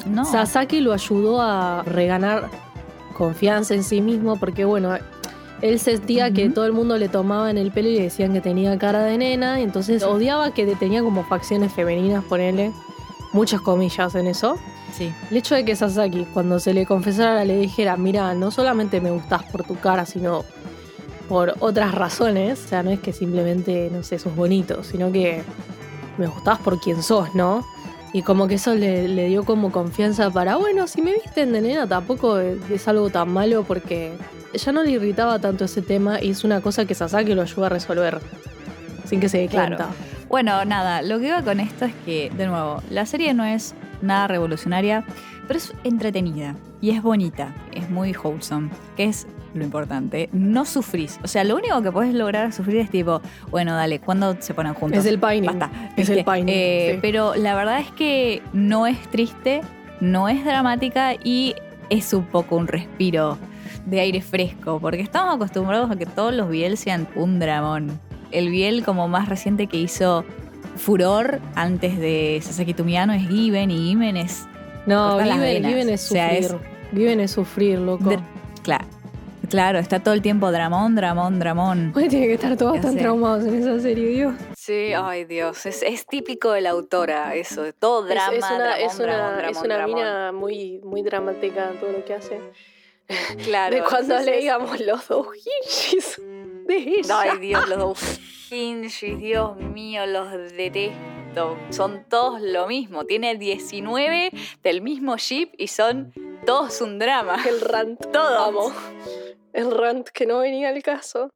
no. 0.06 0.24
Sasaki 0.24 0.80
lo 0.80 0.94
ayudó 0.94 1.42
a 1.42 1.84
reganar 1.84 2.43
confianza 3.14 3.74
en 3.74 3.84
sí 3.84 4.02
mismo 4.02 4.38
porque 4.38 4.66
bueno, 4.66 4.98
él 5.62 5.80
sentía 5.80 6.32
que 6.32 6.50
todo 6.50 6.66
el 6.66 6.74
mundo 6.74 6.98
le 6.98 7.08
tomaba 7.08 7.50
en 7.50 7.58
el 7.58 7.72
pelo 7.72 7.88
y 7.88 7.96
le 7.96 8.04
decían 8.04 8.34
que 8.34 8.42
tenía 8.42 8.78
cara 8.78 9.04
de 9.04 9.18
nena, 9.18 9.62
y 9.62 9.64
entonces 9.64 10.04
odiaba 10.04 10.54
que 10.54 10.66
tenía 10.76 11.02
como 11.02 11.24
facciones 11.24 11.72
femeninas, 11.72 12.24
ponele 12.26 12.74
muchas 13.32 13.62
comillas 13.62 14.14
en 14.16 14.28
eso. 14.28 14.58
Sí. 14.92 15.12
El 15.32 15.38
hecho 15.38 15.56
de 15.56 15.64
que 15.64 15.76
Sasaki, 15.76 16.26
cuando 16.26 16.60
se 16.60 16.74
le 16.74 16.86
confesara, 16.86 17.46
le 17.46 17.58
dijera, 17.58 17.96
mira, 17.96 18.34
no 18.34 18.52
solamente 18.52 19.00
me 19.00 19.10
gustás 19.10 19.44
por 19.44 19.64
tu 19.64 19.76
cara, 19.76 20.06
sino 20.06 20.44
por 21.30 21.54
otras 21.62 21.96
razones, 21.96 22.62
o 22.66 22.68
sea, 22.68 22.84
no 22.84 22.92
es 22.92 23.00
que 23.00 23.14
simplemente, 23.14 23.90
no 23.92 24.04
sé, 24.04 24.20
sos 24.20 24.36
bonito, 24.36 24.84
sino 24.84 25.12
que 25.14 25.44
me 26.18 26.28
gustás 26.28 26.60
por 26.60 26.80
quien 26.80 27.02
sos, 27.02 27.34
¿no? 27.34 27.66
Y 28.14 28.22
como 28.22 28.48
que 28.48 28.56
eso 28.56 28.76
le, 28.76 29.08
le 29.08 29.28
dio 29.28 29.44
como 29.44 29.72
confianza 29.72 30.30
para, 30.30 30.56
bueno, 30.56 30.88
si 30.88 31.02
me 31.02 31.14
visten 31.14 31.52
de 31.52 31.62
nena 31.62 31.88
tampoco 31.88 32.38
es 32.40 32.88
algo 32.88 33.10
tan 33.10 33.30
malo 33.34 33.64
porque 33.64 34.14
ya 34.54 34.72
no 34.72 34.84
le 34.84 34.92
irritaba 34.92 35.40
tanto 35.40 35.66
ese 35.66 35.82
tema 35.82 36.22
y 36.22 36.30
es 36.30 36.44
una 36.44 36.62
cosa 36.62 36.86
que 36.86 36.94
Sasaki 36.94 37.34
lo 37.34 37.42
ayuda 37.42 37.66
a 37.66 37.70
resolver 37.70 38.22
sin 39.06 39.20
que 39.20 39.30
se 39.30 39.40
dé 39.40 39.48
Claro. 39.48 39.78
cuenta. 39.78 39.94
Bueno, 40.30 40.64
nada, 40.66 41.02
lo 41.02 41.20
que 41.20 41.28
iba 41.28 41.42
con 41.44 41.60
esto 41.60 41.86
es 41.86 41.94
que, 42.06 42.32
de 42.38 42.48
nuevo, 42.48 42.82
la 42.90 43.06
serie 43.06 43.34
no 43.34 43.46
es 43.46 43.74
nada 44.02 44.28
revolucionaria, 44.28 45.04
pero 45.48 45.58
es 45.58 45.74
entretenida 45.84 46.56
y 46.82 46.92
es 46.92 47.02
bonita, 47.02 47.54
es 47.72 47.90
muy 47.90 48.14
wholesome, 48.16 48.70
que 48.96 49.06
es 49.06 49.28
lo 49.54 49.64
importante. 49.64 50.30
No 50.32 50.66
sufrís, 50.66 51.20
o 51.24 51.28
sea, 51.28 51.44
lo 51.44 51.56
único 51.56 51.82
que 51.82 51.92
podés 51.92 52.14
lograr 52.14 52.52
sufrir 52.54 52.78
es 52.78 52.90
tipo, 52.90 53.22
bueno, 53.52 53.76
dale, 53.76 54.00
¿cuándo 54.00 54.36
se 54.40 54.54
ponen 54.54 54.74
juntos? 54.74 55.00
Es 55.00 55.06
el 55.06 55.20
pining. 55.20 55.46
Basta. 55.46 55.70
Es 55.96 56.10
el 56.10 56.18
¿viste? 56.18 56.32
pining, 56.32 56.46
Eh, 56.50 56.92
sí. 56.96 57.00
Pero 57.02 57.36
la 57.36 57.56
verdad 57.56 57.80
es 57.80 57.92
que 57.92 58.42
no 58.54 58.88
es 58.88 58.98
triste, 59.10 59.62
no 60.00 60.28
es 60.30 60.44
dramática 60.44 61.14
y 61.24 61.56
es 61.90 62.14
un 62.14 62.26
poco 62.26 62.56
un 62.56 62.68
respiro 62.68 63.38
de 63.86 64.00
aire 64.00 64.22
fresco, 64.22 64.80
porque 64.80 65.02
estamos 65.02 65.36
acostumbrados 65.36 65.92
a 65.92 65.96
que 65.96 66.06
todos 66.06 66.34
los 66.34 66.50
Biel 66.50 66.78
sean 66.78 67.08
un 67.16 67.40
dramón. 67.40 68.00
El 68.32 68.50
Biel 68.50 68.84
como 68.84 69.08
más 69.08 69.30
reciente 69.30 69.68
que 69.68 69.78
hizo 69.78 70.24
furor 70.78 71.40
antes 71.56 72.00
de 72.00 72.40
Sasaki 72.42 72.74
Tumiano 72.74 73.14
es 73.14 73.28
Given 73.28 73.70
y 73.72 73.90
Given 73.90 74.18
es... 74.18 74.48
No, 74.86 75.18
venas. 75.18 75.40
viven 75.40 75.90
es 75.90 76.10
O 76.12 76.14
sea, 76.14 76.30
sufrir. 76.30 76.46
es- 76.46 76.56
Viven 76.94 77.20
es 77.22 77.32
sufrir, 77.32 77.80
loco. 77.80 78.16
Claro, 78.62 78.86
claro, 79.54 79.78
está 79.78 80.00
todo 80.02 80.16
el 80.16 80.24
tiempo 80.24 80.52
dramón, 80.52 80.96
dramón, 80.96 81.38
dramón. 81.38 81.94
Uy, 81.96 82.08
tiene 82.10 82.26
que 82.26 82.34
estar 82.34 82.58
todos 82.58 82.82
tan 82.82 82.94
sé. 82.94 83.00
traumados 83.02 83.46
en 83.46 83.54
esa 83.54 83.80
serie, 83.80 84.08
Dios. 84.08 84.34
Sí, 84.58 84.94
ay 84.96 85.26
Dios, 85.26 85.68
es, 85.68 85.84
es 85.84 86.08
típico 86.08 86.54
de 86.54 86.62
la 86.62 86.72
autora 86.72 87.36
eso, 87.36 87.62
de 87.62 87.72
todo 87.72 88.02
drama, 88.02 88.34
es, 88.34 88.40
es 88.40 88.50
una, 88.50 88.58
dramón, 88.58 88.82
es 88.82 88.96
una, 89.00 89.06
dramón, 89.06 89.30
es 89.30 89.38
dramón, 89.38 89.66
una 89.66 89.76
dramón. 89.76 89.96
mina 89.96 90.32
muy, 90.32 90.80
muy 90.84 91.04
dramática 91.04 91.70
en 91.70 91.80
todo 91.80 91.92
lo 91.92 92.04
que 92.04 92.16
hace. 92.16 92.40
Claro. 93.44 93.76
de 93.76 93.82
cuando 93.84 94.16
entonces- 94.16 94.26
leíamos 94.26 94.80
los 94.80 95.08
dos 95.08 95.28
hinges 95.38 96.20
de 96.66 96.78
ella. 96.78 97.20
Ay, 97.20 97.38
Dios, 97.40 97.70
los 97.70 97.78
dos 97.78 98.20
Hinges, 98.50 99.20
Dios 99.20 99.58
mío, 99.58 100.08
los 100.08 100.32
detesto. 100.32 101.58
Son 101.70 102.06
todos 102.10 102.42
lo 102.42 102.66
mismo. 102.66 103.06
Tiene 103.06 103.36
19 103.36 104.32
del 104.64 104.82
mismo 104.82 105.18
ship 105.18 105.50
y 105.58 105.68
son 105.68 106.12
todos 106.46 106.82
un 106.82 106.98
drama. 107.00 107.38
El 107.48 107.62
rant. 107.62 108.00
Todos. 108.12 108.74
Vamos. 108.74 108.74
El 109.54 109.70
rant 109.70 110.08
que 110.10 110.26
no 110.26 110.40
venía 110.40 110.70
al 110.70 110.82
caso. 110.82 111.30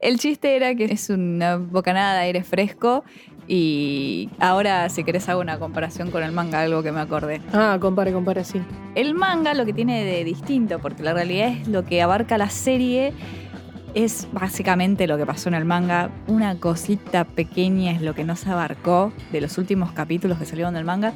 El 0.00 0.18
chiste 0.18 0.56
era 0.56 0.74
que 0.74 0.86
es 0.86 1.08
una 1.08 1.56
bocanada 1.56 2.14
de 2.14 2.24
aire 2.24 2.42
fresco 2.42 3.04
y 3.46 4.28
ahora 4.40 4.88
si 4.88 5.04
querés 5.04 5.28
hago 5.28 5.40
una 5.40 5.60
comparación 5.60 6.10
con 6.10 6.24
el 6.24 6.32
manga, 6.32 6.62
algo 6.62 6.82
que 6.82 6.90
me 6.90 7.00
acordé. 7.00 7.40
Ah, 7.52 7.78
compare, 7.80 8.12
compare, 8.12 8.42
sí. 8.42 8.60
El 8.96 9.14
manga 9.14 9.54
lo 9.54 9.64
que 9.64 9.72
tiene 9.72 10.04
de 10.04 10.24
distinto, 10.24 10.80
porque 10.80 11.04
la 11.04 11.14
realidad 11.14 11.48
es 11.48 11.68
lo 11.68 11.84
que 11.84 12.02
abarca 12.02 12.38
la 12.38 12.50
serie, 12.50 13.12
es 13.94 14.26
básicamente 14.32 15.06
lo 15.06 15.16
que 15.16 15.24
pasó 15.24 15.48
en 15.50 15.54
el 15.54 15.64
manga. 15.64 16.10
Una 16.26 16.58
cosita 16.58 17.24
pequeña 17.24 17.92
es 17.92 18.02
lo 18.02 18.14
que 18.14 18.24
no 18.24 18.34
se 18.34 18.50
abarcó 18.50 19.12
de 19.30 19.40
los 19.40 19.58
últimos 19.58 19.92
capítulos 19.92 20.38
que 20.38 20.44
salieron 20.44 20.74
del 20.74 20.84
manga. 20.84 21.12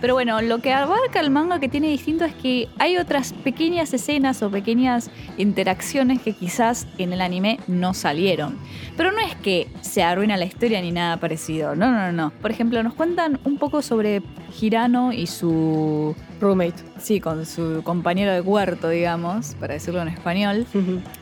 Pero 0.00 0.14
bueno, 0.14 0.40
lo 0.42 0.58
que 0.58 0.72
abarca 0.72 1.20
el 1.20 1.30
manga 1.30 1.58
que 1.58 1.68
tiene 1.68 1.88
distinto 1.88 2.24
es 2.24 2.34
que 2.34 2.68
hay 2.78 2.98
otras 2.98 3.32
pequeñas 3.32 3.92
escenas 3.92 4.42
o 4.42 4.50
pequeñas 4.50 5.10
interacciones 5.38 6.22
que 6.22 6.34
quizás 6.34 6.86
en 6.98 7.12
el 7.12 7.20
anime 7.20 7.58
no 7.66 7.94
salieron. 7.94 8.56
Pero 8.96 9.10
no 9.10 9.18
es 9.18 9.34
que 9.36 9.68
se 9.80 10.04
arruina 10.04 10.36
la 10.36 10.44
historia 10.44 10.80
ni 10.80 10.92
nada 10.92 11.16
parecido. 11.16 11.74
No, 11.74 11.90
no, 11.90 12.12
no. 12.12 12.30
Por 12.40 12.50
ejemplo, 12.50 12.82
nos 12.82 12.94
cuentan 12.94 13.40
un 13.44 13.58
poco 13.58 13.82
sobre 13.82 14.22
Hirano 14.60 15.12
y 15.12 15.26
su 15.26 16.14
Roommate. 16.40 16.82
Sí, 16.98 17.20
con 17.20 17.44
su 17.44 17.82
compañero 17.82 18.32
de 18.32 18.42
cuarto, 18.42 18.88
digamos, 18.88 19.56
para 19.58 19.74
decirlo 19.74 20.00
en 20.02 20.08
español, 20.08 20.66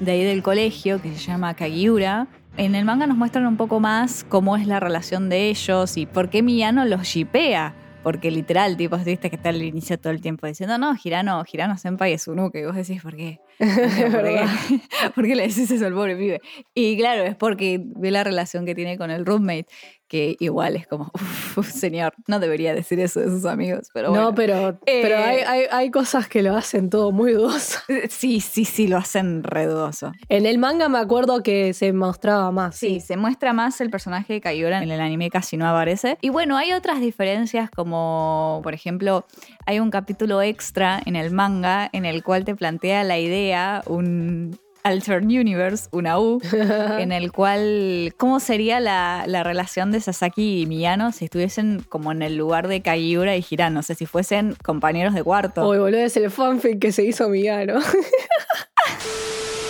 de 0.00 0.10
ahí 0.10 0.24
del 0.24 0.42
colegio, 0.42 1.00
que 1.00 1.12
se 1.12 1.18
llama 1.18 1.54
Kagiura. 1.54 2.26
En 2.58 2.74
el 2.74 2.84
manga 2.84 3.06
nos 3.06 3.16
muestran 3.16 3.46
un 3.46 3.56
poco 3.56 3.80
más 3.80 4.24
cómo 4.28 4.56
es 4.56 4.66
la 4.66 4.80
relación 4.80 5.28
de 5.28 5.48
ellos 5.48 5.96
y 5.96 6.06
por 6.06 6.30
qué 6.30 6.42
Miyano 6.42 6.84
los 6.84 7.02
shipea. 7.02 7.74
Porque 8.06 8.30
literal, 8.30 8.76
tipo, 8.76 8.96
viste 8.98 9.30
que 9.30 9.34
está 9.34 9.48
al 9.48 9.60
inicio 9.60 9.98
todo 9.98 10.12
el 10.12 10.20
tiempo 10.20 10.46
diciendo, 10.46 10.78
no, 10.78 10.94
Girano, 10.94 11.42
Girano 11.42 11.76
Senpai 11.76 12.12
es 12.12 12.28
un 12.28 12.38
uke. 12.38 12.60
Y 12.60 12.64
vos 12.64 12.76
decís, 12.76 13.02
¿por 13.02 13.16
qué? 13.16 13.40
¿Por 13.58 14.22
qué? 14.22 14.44
¿Por 15.16 15.26
qué 15.26 15.34
le 15.34 15.48
decís 15.48 15.68
eso 15.68 15.84
al 15.84 15.92
pobre 15.92 16.14
pibe? 16.14 16.40
Y 16.72 16.96
claro, 16.96 17.24
es 17.24 17.34
porque 17.34 17.80
ve 17.82 18.12
la 18.12 18.22
relación 18.22 18.64
que 18.64 18.76
tiene 18.76 18.96
con 18.96 19.10
el 19.10 19.26
roommate, 19.26 19.66
que 20.08 20.36
igual 20.40 20.76
es 20.76 20.86
como, 20.86 21.10
"Uf, 21.56 21.70
señor, 21.70 22.12
no 22.26 22.38
debería 22.40 22.74
decir 22.74 23.00
eso 23.00 23.20
de 23.20 23.26
sus 23.26 23.44
amigos, 23.44 23.88
pero 23.92 24.10
bueno. 24.10 24.24
No, 24.26 24.34
pero, 24.34 24.78
pero 24.84 25.16
Eh, 25.16 25.24
hay, 25.24 25.38
hay, 25.40 25.62
hay 25.70 25.90
cosas 25.90 26.28
que 26.28 26.42
lo 26.42 26.56
hacen 26.56 26.90
todo 26.90 27.12
muy 27.12 27.32
dudoso. 27.32 27.78
Eh, 27.88 28.08
Sí, 28.10 28.40
sí, 28.40 28.64
sí, 28.64 28.86
lo 28.88 28.96
hacen 28.98 29.42
redudoso. 29.42 30.12
En 30.28 30.46
el 30.46 30.58
manga 30.58 30.88
me 30.88 30.98
acuerdo 30.98 31.42
que 31.42 31.72
se 31.72 31.92
mostraba 31.92 32.50
más. 32.50 32.76
Sí, 32.76 33.00
se 33.00 33.16
muestra 33.16 33.52
más 33.52 33.80
el 33.80 33.90
personaje 33.90 34.34
de 34.34 34.40
Kaiora 34.40 34.82
en 34.82 34.90
el 34.90 35.00
anime 35.00 35.30
casi 35.30 35.56
no 35.56 35.66
aparece. 35.68 36.18
Y 36.20 36.28
bueno, 36.30 36.56
hay 36.56 36.72
otras 36.72 37.00
diferencias 37.00 37.70
como, 37.70 38.60
por 38.62 38.74
ejemplo, 38.74 39.26
hay 39.66 39.80
un 39.80 39.90
capítulo 39.90 40.42
extra 40.42 41.00
en 41.04 41.16
el 41.16 41.30
manga 41.30 41.88
en 41.92 42.04
el 42.04 42.22
cual 42.22 42.44
te 42.44 42.54
plantea 42.54 43.04
la 43.04 43.18
idea, 43.18 43.82
un 43.86 44.58
Alter 44.86 45.20
Universe, 45.22 45.88
una 45.90 46.20
U, 46.20 46.40
en 47.00 47.10
el 47.10 47.32
cual, 47.32 48.14
¿cómo 48.16 48.38
sería 48.38 48.78
la, 48.78 49.24
la 49.26 49.42
relación 49.42 49.90
de 49.90 50.00
Sasaki 50.00 50.62
y 50.62 50.66
Miyano 50.66 51.10
si 51.10 51.24
estuviesen 51.24 51.84
como 51.88 52.12
en 52.12 52.22
el 52.22 52.36
lugar 52.36 52.68
de 52.68 52.82
Kagiura 52.82 53.36
y 53.36 53.44
Hirano? 53.50 53.80
O 53.80 53.82
sea, 53.82 53.96
si 53.96 54.06
fuesen 54.06 54.54
compañeros 54.62 55.12
de 55.14 55.24
cuarto. 55.24 55.68
Uy, 55.68 55.78
boludo, 55.78 55.98
es 55.98 56.16
el 56.16 56.30
fanfic 56.30 56.78
que 56.78 56.92
se 56.92 57.04
hizo 57.04 57.28
Migano. 57.28 57.80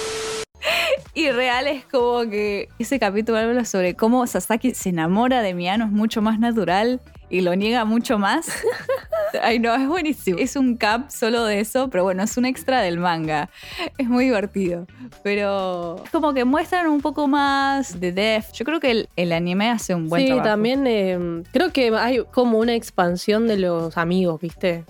Y 1.17 1.31
real 1.31 1.67
es 1.67 1.83
como 1.87 2.29
que 2.29 2.69
ese 2.79 2.99
capítulo 2.99 3.39
habla 3.39 3.65
sobre 3.65 3.95
cómo 3.95 4.27
Sasaki 4.27 4.75
se 4.75 4.91
enamora 4.91 5.41
de 5.41 5.55
Miyano, 5.55 5.87
es 5.87 5.91
mucho 5.91 6.21
más 6.21 6.39
natural 6.39 7.01
y 7.31 7.41
lo 7.41 7.57
niega 7.57 7.87
mucho 7.87 8.19
más. 8.19 8.47
Ay, 9.43 9.59
no, 9.59 9.75
es 9.75 9.89
buenísimo. 9.89 10.39
Es 10.39 10.57
un 10.57 10.77
cap 10.77 11.09
solo 11.11 11.47
de 11.47 11.61
eso, 11.61 11.89
pero 11.89 12.05
bueno, 12.05 12.23
es 12.23 12.37
un 12.37 12.45
extra 12.45 12.83
del 12.83 12.99
manga. 12.99 13.49
Es 13.97 14.09
muy 14.09 14.27
divertido. 14.27 14.87
Pero 15.23 16.03
es 16.05 16.11
como 16.11 16.35
que 16.35 16.45
muestran 16.45 16.87
un 16.87 17.01
poco 17.01 17.27
más 17.29 17.99
de 17.99 18.13
Def. 18.13 18.53
Yo 18.53 18.67
creo 18.67 18.79
que 18.79 18.91
el, 18.91 19.09
el 19.17 19.33
anime 19.33 19.71
hace 19.71 19.95
un 19.95 20.11
buen 20.11 20.21
sí, 20.21 20.27
trabajo. 20.29 20.49
también 20.49 20.87
eh, 20.87 21.43
creo 21.51 21.73
que 21.73 21.97
hay 21.97 22.25
como 22.31 22.59
una 22.59 22.75
expansión 22.75 23.49
de 23.49 23.57
los 23.57 23.97
amigos, 23.97 24.39
¿viste? 24.39 24.85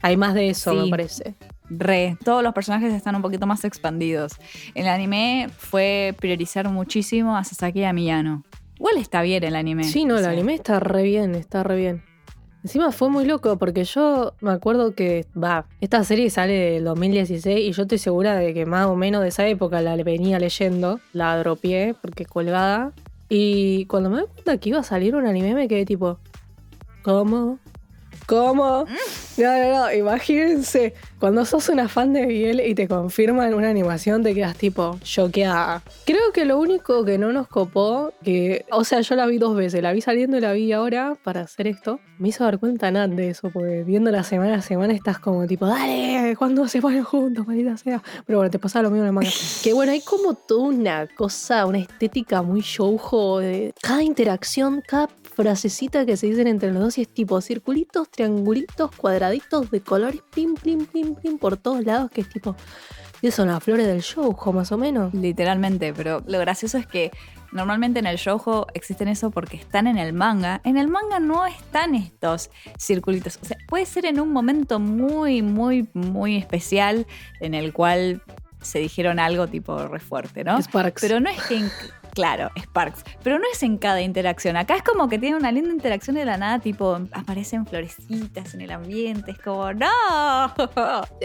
Hay 0.00 0.16
más 0.16 0.34
de 0.34 0.48
eso, 0.50 0.70
Sí. 0.70 0.76
me 0.76 0.90
parece. 0.90 1.34
Re, 1.78 2.16
todos 2.24 2.42
los 2.42 2.52
personajes 2.52 2.92
están 2.92 3.16
un 3.16 3.22
poquito 3.22 3.46
más 3.46 3.64
expandidos. 3.64 4.34
El 4.74 4.88
anime 4.88 5.48
fue 5.56 6.14
priorizar 6.18 6.68
muchísimo 6.68 7.36
a 7.36 7.44
Sasaki 7.44 7.80
y 7.80 7.84
a 7.84 7.92
Miyano. 7.92 8.44
Igual 8.76 8.98
está 8.98 9.22
bien 9.22 9.44
el 9.44 9.56
anime. 9.56 9.84
Sí, 9.84 10.04
no, 10.04 10.16
o 10.16 10.18
el 10.18 10.24
anime 10.26 10.54
está 10.54 10.80
re 10.80 11.02
bien, 11.02 11.34
está 11.34 11.62
re 11.62 11.76
bien. 11.76 12.02
Encima 12.64 12.92
fue 12.92 13.10
muy 13.10 13.24
loco 13.24 13.58
porque 13.58 13.82
yo 13.84 14.34
me 14.40 14.52
acuerdo 14.52 14.94
que, 14.94 15.26
va, 15.40 15.66
esta 15.80 16.04
serie 16.04 16.30
sale 16.30 16.52
del 16.52 16.84
2016 16.84 17.58
y 17.58 17.72
yo 17.72 17.82
estoy 17.82 17.98
segura 17.98 18.36
de 18.36 18.54
que 18.54 18.66
más 18.66 18.86
o 18.86 18.94
menos 18.94 19.22
de 19.22 19.28
esa 19.28 19.46
época 19.48 19.80
la 19.80 19.96
venía 19.96 20.38
leyendo, 20.38 21.00
la 21.12 21.36
dropié 21.38 21.94
porque 22.00 22.24
colgada. 22.24 22.92
Y 23.28 23.86
cuando 23.86 24.10
me 24.10 24.20
di 24.20 24.26
cuenta 24.26 24.58
que 24.58 24.68
iba 24.68 24.78
a 24.78 24.84
salir 24.84 25.16
un 25.16 25.26
anime 25.26 25.54
me 25.54 25.66
quedé 25.66 25.84
tipo, 25.84 26.18
¿cómo? 27.02 27.58
¿Cómo? 28.26 28.84
No, 29.38 29.44
no, 29.44 29.70
no, 29.70 29.92
imagínense, 29.92 30.92
cuando 31.18 31.46
sos 31.46 31.70
una 31.70 31.88
fan 31.88 32.12
de 32.12 32.26
Biel 32.26 32.60
y 32.60 32.74
te 32.74 32.86
confirman 32.86 33.54
una 33.54 33.70
animación 33.70 34.22
te 34.22 34.34
quedas 34.34 34.56
tipo 34.56 34.98
choqueada. 35.02 35.82
Creo 36.04 36.32
que 36.34 36.44
lo 36.44 36.58
único 36.58 37.02
que 37.04 37.16
no 37.16 37.32
nos 37.32 37.48
copó, 37.48 38.12
que, 38.22 38.66
o 38.70 38.84
sea, 38.84 39.00
yo 39.00 39.16
la 39.16 39.24
vi 39.24 39.38
dos 39.38 39.56
veces, 39.56 39.82
la 39.82 39.92
vi 39.92 40.02
saliendo 40.02 40.36
y 40.36 40.40
la 40.40 40.52
vi 40.52 40.70
ahora 40.72 41.16
para 41.24 41.40
hacer 41.40 41.66
esto, 41.66 41.98
me 42.18 42.28
hizo 42.28 42.44
dar 42.44 42.58
cuenta 42.58 42.90
Nat 42.90 43.10
de 43.10 43.30
eso, 43.30 43.48
porque 43.50 43.84
viendo 43.84 44.10
la 44.10 44.22
semana 44.22 44.56
a 44.56 44.62
semana 44.62 44.92
estás 44.92 45.18
como 45.18 45.46
tipo, 45.46 45.64
dale, 45.66 46.36
¿cuándo 46.36 46.68
se 46.68 46.82
ponen 46.82 47.02
juntos, 47.02 47.46
maldita 47.46 47.78
sea? 47.78 48.02
Pero 48.26 48.40
bueno, 48.40 48.50
te 48.50 48.58
pasa 48.58 48.82
lo 48.82 48.90
mismo 48.90 49.04
en 49.04 49.06
la 49.06 49.12
manga. 49.12 49.30
que 49.62 49.72
bueno, 49.72 49.92
hay 49.92 50.02
como 50.02 50.34
toda 50.34 50.68
una 50.68 51.06
cosa, 51.06 51.64
una 51.64 51.78
estética 51.78 52.42
muy 52.42 52.60
shoujo 52.60 53.38
de 53.38 53.72
cada 53.80 54.02
interacción, 54.02 54.82
cada 54.86 55.08
frasecita 55.34 56.04
que 56.04 56.16
se 56.16 56.26
dicen 56.26 56.46
entre 56.46 56.70
los 56.72 56.82
dos 56.82 56.98
y 56.98 57.02
es 57.02 57.08
tipo 57.08 57.40
circulitos, 57.40 58.10
triangulitos, 58.10 58.90
cuadraditos 58.94 59.21
de 59.30 59.80
colores, 59.80 60.22
plim, 60.30 60.54
plim, 60.54 60.86
plim, 60.86 61.14
plim, 61.14 61.38
por 61.38 61.56
todos 61.56 61.84
lados, 61.84 62.10
que 62.10 62.22
es 62.22 62.28
tipo, 62.28 62.56
y 63.22 63.30
son 63.30 63.48
las 63.48 63.62
flores 63.62 63.86
del 63.86 64.00
shoujo, 64.00 64.52
más 64.52 64.72
o 64.72 64.78
menos. 64.78 65.14
Literalmente, 65.14 65.94
pero 65.94 66.22
lo 66.26 66.40
gracioso 66.40 66.76
es 66.76 66.88
que 66.88 67.12
normalmente 67.52 68.00
en 68.00 68.06
el 68.06 68.16
shoujo 68.16 68.66
existen 68.74 69.06
eso 69.06 69.30
porque 69.30 69.56
están 69.56 69.86
en 69.86 69.96
el 69.96 70.12
manga. 70.12 70.60
En 70.64 70.76
el 70.76 70.88
manga 70.88 71.20
no 71.20 71.46
están 71.46 71.94
estos 71.94 72.50
circulitos. 72.78 73.38
O 73.40 73.44
sea, 73.44 73.56
puede 73.68 73.86
ser 73.86 74.06
en 74.06 74.20
un 74.20 74.32
momento 74.32 74.80
muy, 74.80 75.40
muy, 75.40 75.88
muy 75.94 76.36
especial 76.36 77.06
en 77.38 77.54
el 77.54 77.72
cual 77.72 78.22
se 78.60 78.80
dijeron 78.80 79.20
algo 79.20 79.46
tipo 79.46 79.86
re 79.86 80.00
fuerte, 80.00 80.42
¿no? 80.42 80.60
Sparks. 80.60 81.00
Pero 81.00 81.20
no 81.20 81.30
es 81.30 81.40
que 81.42 81.68
Claro, 82.14 82.50
Sparks. 82.58 83.04
Pero 83.22 83.38
no 83.38 83.44
es 83.50 83.62
en 83.62 83.78
cada 83.78 84.02
interacción. 84.02 84.56
Acá 84.56 84.76
es 84.76 84.82
como 84.82 85.08
que 85.08 85.18
tiene 85.18 85.36
una 85.36 85.50
linda 85.50 85.70
interacción 85.70 86.16
de 86.16 86.26
la 86.26 86.36
nada, 86.36 86.58
tipo, 86.58 87.00
aparecen 87.12 87.66
florecitas 87.66 88.52
en 88.52 88.60
el 88.60 88.70
ambiente. 88.70 89.30
Es 89.30 89.38
como, 89.38 89.72
¡No! 89.72 89.88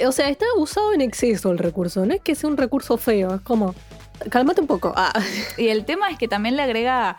O 0.05 0.11
sea, 0.11 0.29
está 0.29 0.45
usado 0.55 0.93
en 0.93 1.01
exceso 1.01 1.51
el 1.51 1.57
recurso, 1.57 2.05
no 2.05 2.13
es 2.13 2.21
que 2.21 2.35
sea 2.35 2.49
un 2.49 2.57
recurso 2.57 2.97
feo, 2.97 3.35
es 3.35 3.41
como, 3.41 3.75
cálmate 4.29 4.61
un 4.61 4.67
poco. 4.67 4.93
Ah. 4.95 5.11
Y 5.57 5.67
el 5.67 5.83
tema 5.85 6.09
es 6.09 6.17
que 6.17 6.27
también 6.27 6.55
le 6.55 6.63
agrega. 6.63 7.17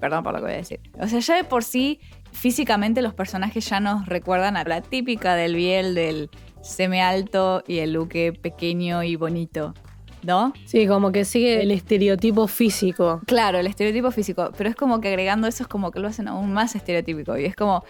Perdón 0.00 0.24
por 0.24 0.32
lo 0.32 0.38
que 0.38 0.44
voy 0.44 0.54
a 0.54 0.56
decir. 0.56 0.80
O 0.98 1.06
sea, 1.06 1.20
ya 1.20 1.36
de 1.36 1.44
por 1.44 1.64
sí, 1.64 2.00
físicamente 2.32 3.02
los 3.02 3.14
personajes 3.14 3.68
ya 3.68 3.78
nos 3.78 4.06
recuerdan 4.06 4.56
a 4.56 4.64
la 4.64 4.80
típica 4.80 5.34
del 5.34 5.54
Biel, 5.54 5.94
del 5.94 6.30
semi 6.62 7.00
alto 7.00 7.62
y 7.66 7.78
el 7.78 7.92
Luque 7.92 8.32
pequeño 8.32 9.02
y 9.02 9.16
bonito. 9.16 9.74
¿No? 10.22 10.52
Sí, 10.66 10.86
como 10.86 11.10
que 11.12 11.24
sigue 11.24 11.62
el 11.62 11.70
estereotipo 11.70 12.46
físico. 12.46 13.20
Claro, 13.26 13.58
el 13.58 13.66
estereotipo 13.66 14.10
físico. 14.10 14.50
Pero 14.56 14.70
es 14.70 14.76
como 14.76 15.00
que 15.00 15.08
agregando 15.08 15.48
eso 15.48 15.64
es 15.64 15.68
como 15.68 15.90
que 15.90 16.00
lo 16.00 16.08
hacen 16.08 16.28
aún 16.28 16.52
más 16.52 16.74
estereotípico. 16.74 17.36
Y 17.36 17.44
es 17.44 17.56
como. 17.56 17.84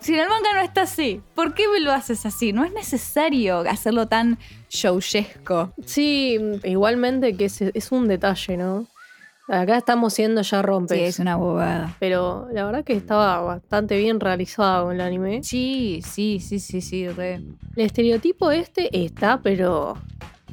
Si 0.00 0.14
en 0.14 0.20
el 0.20 0.28
manga 0.28 0.52
no 0.54 0.62
está 0.62 0.82
así, 0.82 1.20
¿por 1.36 1.54
qué 1.54 1.68
me 1.68 1.78
lo 1.78 1.92
haces 1.92 2.26
así? 2.26 2.52
No 2.52 2.64
es 2.64 2.72
necesario 2.72 3.60
hacerlo 3.60 4.08
tan 4.08 4.36
showesco. 4.68 5.72
Sí, 5.86 6.40
igualmente 6.64 7.36
que 7.36 7.44
es, 7.44 7.62
es 7.62 7.92
un 7.92 8.08
detalle, 8.08 8.56
¿no? 8.56 8.88
Acá 9.48 9.76
estamos 9.76 10.14
siendo 10.14 10.42
ya 10.42 10.62
rompes. 10.62 10.96
Sí, 10.96 11.04
es 11.04 11.18
una 11.18 11.36
bobada. 11.36 11.94
Pero 11.98 12.48
la 12.52 12.64
verdad 12.64 12.84
que 12.84 12.94
estaba 12.94 13.40
bastante 13.42 13.96
bien 13.96 14.18
realizado 14.18 14.92
el 14.92 15.00
anime. 15.00 15.42
Sí, 15.42 16.00
sí, 16.04 16.40
sí, 16.40 16.58
sí, 16.58 16.80
sí, 16.80 17.08
re. 17.08 17.34
El 17.34 17.52
estereotipo 17.76 18.50
este 18.50 19.04
está, 19.04 19.40
pero. 19.42 19.98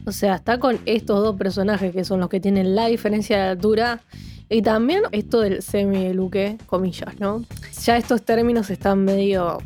O 0.06 0.12
sea, 0.12 0.36
está 0.36 0.60
con 0.60 0.80
estos 0.86 1.24
dos 1.24 1.36
personajes 1.36 1.94
que 1.94 2.04
son 2.04 2.20
los 2.20 2.30
que 2.30 2.40
tienen 2.40 2.76
la 2.76 2.88
diferencia 2.88 3.38
de 3.38 3.50
altura. 3.50 4.02
Y 4.50 4.62
también 4.64 5.04
esto 5.12 5.42
del 5.42 5.62
semi-luque, 5.62 6.58
comillas, 6.66 7.20
¿no? 7.20 7.46
Ya 7.84 7.98
estos 7.98 8.24
términos 8.24 8.70
están 8.70 9.06
medio. 9.06 9.60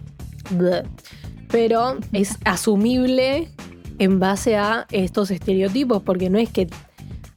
Pero 1.49 1.97
es 2.11 2.37
asumible 2.43 3.47
en 3.99 4.19
base 4.19 4.57
a 4.57 4.87
estos 4.91 5.31
estereotipos, 5.31 6.03
porque 6.03 6.29
no 6.29 6.37
es 6.37 6.49
que 6.49 6.67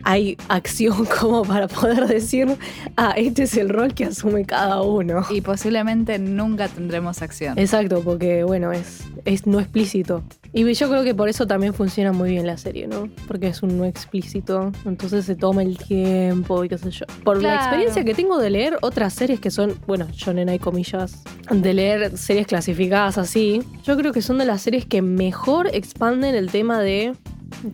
hay 0.07 0.39
acción 0.49 1.05
como 1.21 1.43
para 1.43 1.67
poder 1.67 2.07
decir, 2.07 2.57
ah, 2.97 3.13
este 3.17 3.43
es 3.43 3.57
el 3.57 3.69
rol 3.69 3.93
que 3.93 4.05
asume 4.05 4.45
cada 4.45 4.81
uno. 4.83 5.27
Y 5.31 5.41
posiblemente 5.41 6.19
nunca 6.21 6.69
tendremos 6.69 7.23
acción. 7.23 7.59
Exacto, 7.59 8.03
porque 8.03 8.45
bueno, 8.45 8.73
es, 8.73 9.03
es 9.25 9.47
no 9.47 9.59
explícito. 9.59 10.23
Y 10.53 10.73
yo 10.73 10.89
creo 10.89 11.03
que 11.03 11.15
por 11.15 11.29
eso 11.29 11.47
también 11.47 11.75
funciona 11.75 12.13
muy 12.13 12.31
bien 12.31 12.47
la 12.47 12.57
serie, 12.57 12.87
¿no? 12.87 13.11
Porque 13.27 13.49
es 13.49 13.63
un 13.63 13.77
no 13.77 13.85
explícito, 13.85 14.73
entonces 14.87 15.25
se 15.27 15.35
toma 15.35 15.63
el 15.63 15.77
tiempo 15.77 16.65
y 16.65 16.69
qué 16.69 16.79
sé 16.79 16.91
yo. 16.93 17.05
Por 17.25 17.43
la 17.43 17.57
experiencia 17.57 18.05
que 18.05 18.15
tengo 18.15 18.39
de 18.39 18.49
leer 18.49 18.79
otras 18.83 19.13
series 19.13 19.41
que 19.41 19.51
son, 19.51 19.75
bueno, 19.87 20.07
shonen 20.13 20.49
hay 20.49 20.61
comillas, 20.61 21.25
de 21.51 21.75
leer 21.75 22.17
series 22.17 22.47
clasificadas 22.47 23.19
así, 23.19 23.61
yo 23.85 23.97
creo 23.97 24.13
que 24.13 24.23
son 24.23 24.39
de 24.39 24.45
las 24.45 24.63
series 24.63 24.87
que 24.87 25.03
mejor 25.03 25.69
expanden 25.75 26.37
el 26.37 26.51
tema 26.51 26.81
de 26.81 27.13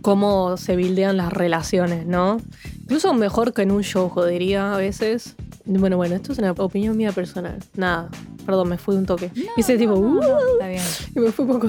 cómo 0.00 0.56
se 0.56 0.76
bildean 0.76 1.16
las 1.16 1.32
relaciones, 1.32 2.06
¿no? 2.06 2.40
Incluso 2.82 3.12
mejor 3.14 3.52
que 3.52 3.62
en 3.62 3.70
un 3.70 3.82
show, 3.82 4.12
diría 4.28 4.74
a 4.74 4.76
veces. 4.78 5.34
Bueno, 5.64 5.96
bueno, 5.96 6.16
esto 6.16 6.32
es 6.32 6.38
una 6.38 6.50
opinión 6.52 6.96
mía 6.96 7.12
personal. 7.12 7.58
Nada, 7.76 8.08
perdón, 8.44 8.68
me 8.70 8.78
fui 8.78 8.96
un 8.96 9.06
toque. 9.06 9.30
y 9.34 9.60
ese 9.60 9.78
tipo, 9.78 9.92
No, 9.94 10.00
no, 10.00 10.08
"Uh", 10.08 10.20
no, 10.20 10.38
está 10.54 10.68
bien. 10.68 10.82
y 11.14 11.20
me 11.20 11.30
fui 11.32 11.44
poco. 11.46 11.68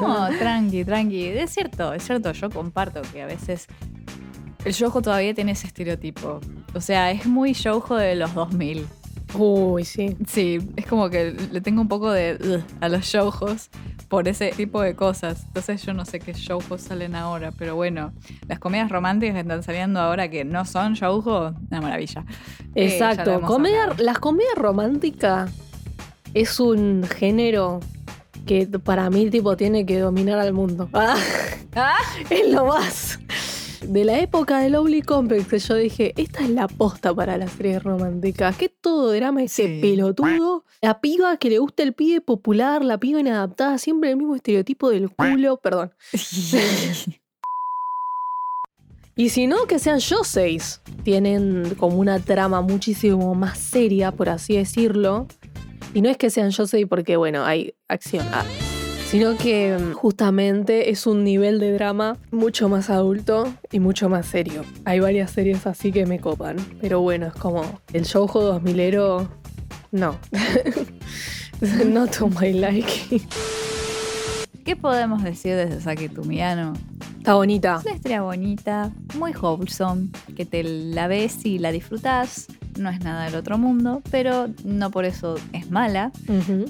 No, 0.00 0.28
tranqui, 0.38 0.84
tranqui. 0.84 1.26
Es 1.26 1.50
cierto, 1.50 1.92
es 1.94 2.02
cierto. 2.04 2.32
Yo 2.32 2.50
comparto 2.50 3.00
que 3.12 3.22
a 3.22 3.26
veces 3.26 3.66
el 4.64 4.72
shoujo 4.72 5.02
todavía 5.02 5.34
tiene 5.34 5.52
ese 5.52 5.68
estereotipo. 5.68 6.40
O 6.74 6.80
sea, 6.80 7.10
es 7.12 7.24
muy 7.26 7.52
shoujo 7.52 7.96
de 7.96 8.16
los 8.16 8.34
2000. 8.34 8.86
Uy, 9.34 9.84
sí. 9.84 10.16
Sí, 10.26 10.58
es 10.76 10.86
como 10.86 11.08
que 11.10 11.32
le 11.32 11.60
tengo 11.60 11.80
un 11.80 11.88
poco 11.88 12.10
de 12.12 12.38
ugh 12.40 12.62
a 12.80 12.88
los 12.88 13.04
shoujos 13.04 13.70
por 14.08 14.28
ese 14.28 14.50
tipo 14.50 14.80
de 14.82 14.94
cosas. 14.94 15.44
Entonces 15.46 15.82
yo 15.82 15.94
no 15.94 16.04
sé 16.04 16.20
qué 16.20 16.32
shoujos 16.34 16.82
salen 16.82 17.14
ahora, 17.14 17.52
pero 17.52 17.74
bueno, 17.74 18.12
las 18.46 18.58
comedias 18.58 18.90
románticas 18.90 19.34
que 19.34 19.40
están 19.40 19.62
saliendo 19.62 20.00
ahora 20.00 20.28
que 20.28 20.44
no 20.44 20.64
son 20.64 20.94
shoujo, 20.94 21.54
una 21.70 21.80
maravilla. 21.80 22.24
Eh, 22.74 22.86
Exacto. 22.86 23.32
hemos 23.32 23.50
Comedia, 23.50 23.94
las 23.98 24.18
comedias 24.18 24.54
románticas 24.56 25.50
es 26.34 26.60
un 26.60 27.04
género 27.04 27.80
que 28.46 28.66
para 28.66 29.08
mí 29.10 29.30
tipo 29.30 29.56
tiene 29.56 29.86
que 29.86 29.98
dominar 29.98 30.38
al 30.38 30.52
mundo. 30.52 30.88
Ah, 30.92 31.16
Ah, 31.74 31.96
es 32.28 32.48
lo 32.48 32.66
más. 32.66 33.18
De 33.86 34.04
la 34.04 34.18
época 34.20 34.58
de 34.60 34.70
Lovely 34.70 35.02
Complex, 35.02 35.46
que 35.46 35.58
yo 35.58 35.74
dije, 35.74 36.12
esta 36.16 36.40
es 36.42 36.50
la 36.50 36.68
posta 36.68 37.14
para 37.14 37.36
las 37.36 37.52
series 37.52 37.82
románticas. 37.82 38.56
Que 38.56 38.68
todo 38.68 39.12
drama 39.12 39.42
ese 39.42 39.66
Sí. 39.66 39.80
pelotudo. 39.80 40.64
La 40.80 41.00
piba 41.00 41.36
que 41.36 41.50
le 41.50 41.58
gusta 41.58 41.82
el 41.82 41.92
pibe 41.92 42.20
popular, 42.20 42.84
la 42.84 42.98
piba 42.98 43.20
inadaptada, 43.20 43.78
siempre 43.78 44.10
el 44.10 44.16
mismo 44.16 44.34
estereotipo 44.36 44.90
del 44.90 45.10
culo. 45.10 45.56
Perdón. 45.58 45.92
Y 49.14 49.28
si 49.28 49.46
no, 49.46 49.66
que 49.66 49.78
sean 49.78 49.98
yo 49.98 50.24
seis. 50.24 50.80
Tienen 51.04 51.74
como 51.78 51.98
una 51.98 52.18
trama 52.18 52.62
muchísimo 52.62 53.34
más 53.34 53.58
seria, 53.58 54.10
por 54.10 54.30
así 54.30 54.56
decirlo. 54.56 55.26
Y 55.92 56.00
no 56.00 56.08
es 56.08 56.16
que 56.16 56.30
sean 56.30 56.48
yo 56.50 56.66
seis 56.66 56.86
porque, 56.88 57.16
bueno, 57.18 57.44
hay 57.44 57.74
acción. 57.88 58.26
ah, 58.32 58.42
sino 59.12 59.36
que 59.36 59.76
mm, 59.76 59.92
justamente 59.92 60.88
es 60.88 61.06
un 61.06 61.22
nivel 61.22 61.60
de 61.60 61.74
drama 61.74 62.16
mucho 62.30 62.70
más 62.70 62.88
adulto 62.88 63.52
y 63.70 63.78
mucho 63.78 64.08
más 64.08 64.24
serio. 64.24 64.64
Hay 64.86 65.00
varias 65.00 65.30
series 65.32 65.66
así 65.66 65.92
que 65.92 66.06
me 66.06 66.18
copan. 66.18 66.56
Pero 66.80 67.02
bueno, 67.02 67.26
es 67.26 67.34
como 67.34 67.62
el 67.92 68.04
shoujo 68.04 68.58
2000ero. 68.58 69.28
No. 69.90 70.16
no 71.86 72.06
to 72.06 72.28
my 72.28 72.54
liking. 72.54 73.20
¿Qué 74.64 74.76
podemos 74.76 75.22
decir 75.22 75.56
desde 75.56 75.82
Saki 75.82 76.08
Tumiano? 76.08 76.72
Está 77.18 77.34
bonita. 77.34 77.76
Es 77.80 77.84
una 77.84 77.94
historia 77.96 78.22
bonita, 78.22 78.92
muy 79.18 79.32
wholesome, 79.32 80.08
que 80.34 80.46
te 80.46 80.64
la 80.64 81.06
ves 81.06 81.44
y 81.44 81.58
la 81.58 81.70
disfrutas. 81.70 82.46
No 82.78 82.88
es 82.88 83.00
nada 83.00 83.26
del 83.26 83.34
otro 83.34 83.58
mundo, 83.58 84.00
pero 84.10 84.48
no 84.64 84.90
por 84.90 85.04
eso 85.04 85.34
es 85.52 85.70
mala. 85.70 86.12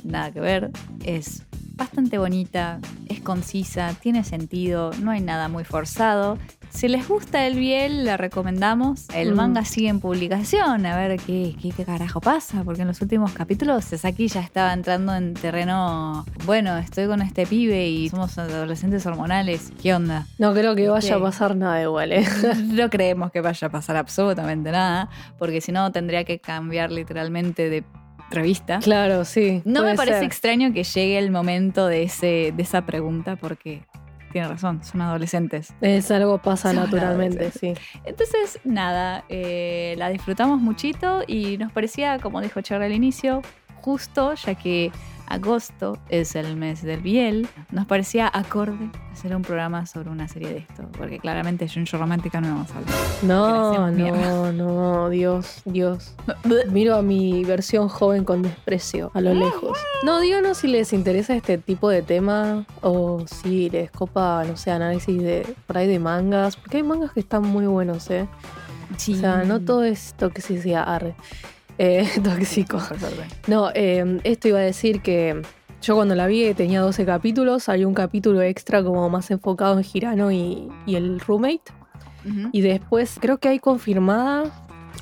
Nada 0.03 0.33
que 0.33 0.41
ver. 0.41 0.73
Es 1.05 1.45
bastante 1.77 2.19
bonita, 2.19 2.79
es 3.09 3.21
concisa, 3.21 3.95
tiene 4.01 4.25
sentido, 4.25 4.91
no 5.01 5.11
hay 5.11 5.21
nada 5.21 5.49
muy 5.49 5.65
forzado. 5.65 6.39
Si 6.71 6.89
les 6.89 7.07
gusta 7.07 7.47
el 7.47 7.57
Biel, 7.59 8.07
la 8.07 8.17
recomendamos. 8.17 9.07
El 9.15 9.33
Mm. 9.33 9.37
manga 9.37 9.65
sigue 9.67 9.89
en 9.89 10.01
publicación, 10.01 10.87
a 10.87 10.97
ver 10.97 11.21
qué, 11.21 11.55
qué, 11.61 11.71
qué 11.71 11.85
carajo 11.85 12.21
pasa, 12.23 12.65
porque 12.65 12.81
en 12.83 12.89
los 12.89 13.01
últimos 13.03 13.33
capítulos 13.33 13.85
Sasaki 13.85 14.29
ya 14.29 14.41
estaba 14.41 14.73
entrando 14.73 15.15
en 15.15 15.35
terreno, 15.35 16.25
bueno, 16.47 16.79
estoy 16.79 17.07
con 17.09 17.21
este 17.21 17.47
pibe 17.47 17.89
y 17.89 18.09
somos 18.09 18.39
adolescentes 18.39 19.05
hormonales, 19.05 19.71
¿qué 19.83 19.95
onda? 19.95 20.27
No 20.39 20.55
creo 20.55 20.75
que 20.75 20.89
vaya 20.89 21.17
a 21.17 21.21
pasar 21.21 21.57
nada 21.57 21.83
igual, 21.83 22.13
¿eh? 22.13 22.25
No 22.69 22.89
creemos 22.89 23.31
que 23.33 23.43
vaya 23.43 23.67
a 23.67 23.71
pasar 23.71 23.97
absolutamente 23.97 24.71
nada, 24.71 25.11
porque 25.39 25.61
si 25.61 25.73
no 25.73 25.93
tendría 25.93 26.25
que 26.25 26.39
cambiar 26.39 26.91
literalmente 26.91 27.69
de 27.69 27.85
revista. 28.33 28.81
Claro, 28.81 29.25
sí. 29.25 29.63
No 29.65 29.83
me 29.85 29.95
parece 29.95 30.19
ser. 30.19 30.25
extraño 30.25 30.73
que 30.73 30.85
llegue 30.85 31.19
el 31.19 31.31
momento 31.31 31.87
de, 31.87 32.03
ese, 32.05 32.53
de 32.57 32.63
esa 32.63 32.85
pregunta, 32.85 33.37
porque 33.37 33.83
tiene 34.33 34.49
razón, 34.49 34.83
son 34.83 35.03
adolescentes. 35.03 35.75
Es 35.81 36.11
algo 36.11 36.39
pasa 36.39 36.73
Son 36.73 36.83
naturalmente, 36.83 37.51
sí. 37.51 37.75
Entonces, 38.05 38.59
nada, 38.65 39.25
eh, 39.29 39.95
la 39.99 40.09
disfrutamos 40.09 40.61
muchito 40.61 41.23
y 41.27 41.59
nos 41.59 41.71
parecía, 41.71 42.19
como 42.19 42.41
dijo 42.41 42.61
Charlie 42.63 42.87
al 42.87 42.93
inicio, 42.93 43.43
justo, 43.81 44.35
ya 44.35 44.55
que 44.55 44.91
agosto 45.33 45.99
es 46.11 46.37
el 46.37 46.57
mes 46.57 46.83
del 46.83 47.01
Biel, 47.01 47.49
nos 47.71 47.87
parecía 47.87 48.31
acorde 48.33 48.91
hacer 49.13 49.35
un 49.35 49.41
programa 49.41 49.87
sobre 49.87 50.11
una 50.11 50.29
serie 50.29 50.51
de 50.51 50.59
esto, 50.59 50.87
porque 50.97 51.19
claramente 51.19 51.67
Junjo 51.69 51.97
Romántica 51.97 52.41
no 52.41 52.49
vamos 52.49 52.71
a 52.71 52.79
hablar. 52.79 52.95
No, 53.23 53.91
no, 53.91 54.53
no, 54.53 55.09
Dios, 55.09 55.63
Dios. 55.65 56.15
Miro 56.71 56.97
a 56.97 57.03
mi 57.03 57.45
versión 57.45 57.89
joven 57.89 58.25
con 58.25 58.43
desprecio, 58.43 59.11
a 59.15 59.23
lo 59.23 59.33
lejos. 59.33 59.79
No, 60.05 60.21
díganos 60.21 60.59
si 60.59 60.69
les 60.69 60.93
interesa 60.93 61.35
este 61.35 61.57
tipo 61.57 61.89
de 61.89 62.03
tema 62.03 62.67
o 62.83 63.25
si 63.27 63.71
les 63.71 63.91
copa, 63.91 64.45
no 64.47 64.59
sé, 64.59 64.71
análisis 64.71 65.23
de 65.23 65.57
por 65.67 65.79
ahí 65.79 65.89
de 65.89 65.99
mangas, 65.99 66.57
porque 66.57 66.77
hay 66.77 66.83
mangas 66.83 67.13
que 67.13 67.21
están 67.21 67.43
muy 67.43 67.67
buenos, 67.67 68.11
¿eh? 68.11 68.29
Sí. 68.99 69.15
O 69.15 69.17
sea, 69.17 69.45
no 69.45 69.61
todo 69.61 69.85
es 69.85 70.15
toxicidad, 70.19 70.85
arre. 70.87 71.15
Eh, 71.85 72.09
tóxico. 72.23 72.81
No, 73.49 73.71
eh, 73.75 74.21
esto 74.23 74.47
iba 74.49 74.59
a 74.59 74.63
decir 74.63 75.01
que 75.03 75.43
yo 75.83 75.97
cuando 75.97 76.15
la 76.15 76.29
vi 76.29 76.55
tenía 76.55 76.81
12 76.81 77.05
capítulos, 77.05 77.69
había 77.69 77.89
un 77.89 77.95
capítulo 77.95 78.41
extra 78.41 78.85
como 78.85 79.09
más 79.11 79.33
enfocado 79.33 79.77
en 79.79 79.83
Girano 79.83 80.31
y, 80.31 80.69
y 80.87 80.95
el 80.95 81.19
roommate. 81.19 81.73
Y 82.53 82.61
después 82.61 83.17
creo 83.21 83.39
que 83.39 83.49
hay 83.49 83.59
confirmada 83.59 84.45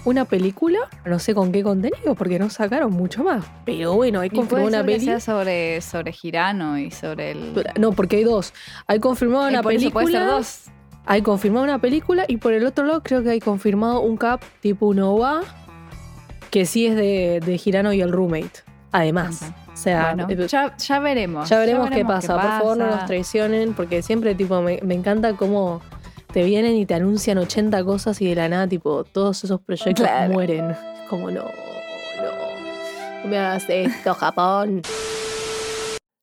una 0.06 0.24
película, 0.24 0.78
no 1.04 1.18
sé 1.18 1.34
con 1.34 1.52
qué 1.52 1.62
contenido, 1.62 2.14
porque 2.14 2.38
no 2.38 2.48
sacaron 2.48 2.92
mucho 2.92 3.22
más. 3.22 3.44
Pero 3.66 3.92
bueno, 3.92 4.20
hay 4.20 4.30
confirmada 4.30 4.68
una 4.68 4.82
película. 4.82 5.20
sobre, 5.20 5.82
sobre 5.82 6.12
Girano 6.12 6.78
y 6.78 6.90
sobre 6.90 7.32
el... 7.32 7.52
No, 7.78 7.92
porque 7.92 8.16
hay 8.16 8.24
dos. 8.24 8.54
Hay 8.86 9.00
confirmada 9.00 9.48
Eh, 9.48 9.52
una 9.52 9.62
película. 9.62 9.92
puede 9.92 10.12
ser 10.12 10.26
dos. 10.26 10.62
Hay 11.04 11.20
confirmado 11.22 11.64
una 11.64 11.78
película 11.78 12.24
y 12.28 12.38
por 12.38 12.52
el 12.54 12.64
otro 12.64 12.86
lado 12.86 13.02
creo 13.02 13.22
que 13.22 13.30
hay 13.30 13.40
confirmado 13.40 14.00
un 14.00 14.16
cap 14.16 14.42
tipo 14.60 14.86
un 14.86 15.00
OVA 15.00 15.42
que 16.50 16.66
sí 16.66 16.86
es 16.86 16.96
de, 16.96 17.40
de 17.44 17.58
Girano 17.58 17.92
y 17.92 18.00
el 18.00 18.12
roommate. 18.12 18.60
Además. 18.92 19.42
O 19.72 19.76
sea, 19.76 20.14
Bueno, 20.14 20.26
eh, 20.28 20.48
ya, 20.48 20.76
ya 20.76 20.98
veremos. 20.98 21.48
Ya 21.48 21.58
veremos 21.58 21.90
qué 21.90 22.04
pasa. 22.04 22.34
Por 22.34 22.42
favor, 22.42 22.76
no 22.76 22.86
nos 22.88 23.06
traicionen, 23.06 23.72
porque 23.74 24.02
siempre, 24.02 24.34
tipo, 24.34 24.60
me, 24.60 24.80
me 24.82 24.94
encanta 24.94 25.34
cómo 25.36 25.80
te 26.32 26.42
vienen 26.44 26.74
y 26.76 26.86
te 26.86 26.94
anuncian 26.94 27.38
80 27.38 27.84
cosas 27.84 28.20
y 28.20 28.28
de 28.28 28.34
la 28.34 28.48
nada, 28.48 28.66
tipo, 28.66 29.04
todos 29.04 29.42
esos 29.44 29.60
proyectos 29.60 30.04
Claro. 30.06 30.32
mueren. 30.32 30.76
Como, 31.08 31.30
no, 31.30 31.42
no. 31.44 33.20
No 33.22 33.28
me 33.28 33.38
hagas 33.38 33.64
esto, 33.68 34.14
Japón. 34.14 34.82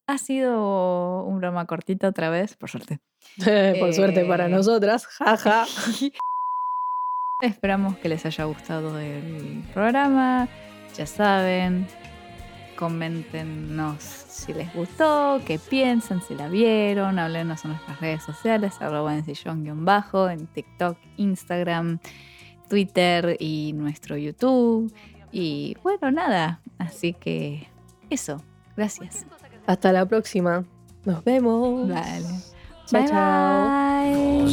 Ha 0.09 0.17
sido 0.17 1.23
un 1.23 1.39
broma 1.39 1.65
cortito 1.65 2.07
otra 2.07 2.29
vez, 2.29 2.55
por 2.55 2.69
suerte. 2.69 2.99
por 3.79 3.93
suerte 3.93 4.25
para 4.25 4.45
Eh. 4.47 4.49
nosotras, 4.49 5.05
jaja. 5.07 5.65
Esperamos 7.39 7.95
que 7.97 8.10
les 8.10 8.26
haya 8.26 8.45
gustado 8.45 8.97
el 8.97 9.63
programa. 9.71 10.47
Ya 10.95 11.06
saben, 11.06 11.86
coméntenos 12.76 14.02
si 14.02 14.56
les 14.56 14.73
gustó, 14.73 15.39
qué 15.45 15.60
piensan, 15.60 16.19
si 16.23 16.34
la 16.34 16.50
vieron, 16.50 17.19
háblenos 17.19 17.63
en 17.63 17.71
nuestras 17.71 18.02
redes 18.02 18.23
sociales, 18.23 18.82
arroba 18.82 19.13
en 19.13 19.23
sillón-bajo, 19.23 20.30
en 20.30 20.47
TikTok, 20.47 20.97
Instagram, 21.17 22.00
Twitter 22.69 23.38
y 23.39 23.71
nuestro 23.73 24.17
YouTube. 24.17 24.91
Y 25.32 25.78
bueno, 25.84 26.10
nada, 26.10 26.60
así 26.80 27.13
que 27.13 27.67
eso, 28.10 28.41
gracias. 28.76 29.28
Hasta 29.67 29.91
la 29.91 30.08
próxima, 30.08 30.65
nos 31.06 31.23
vemos. 31.23 31.88
Vale. 31.88 32.26
Chao, 32.88 33.06
chao. 33.08 34.47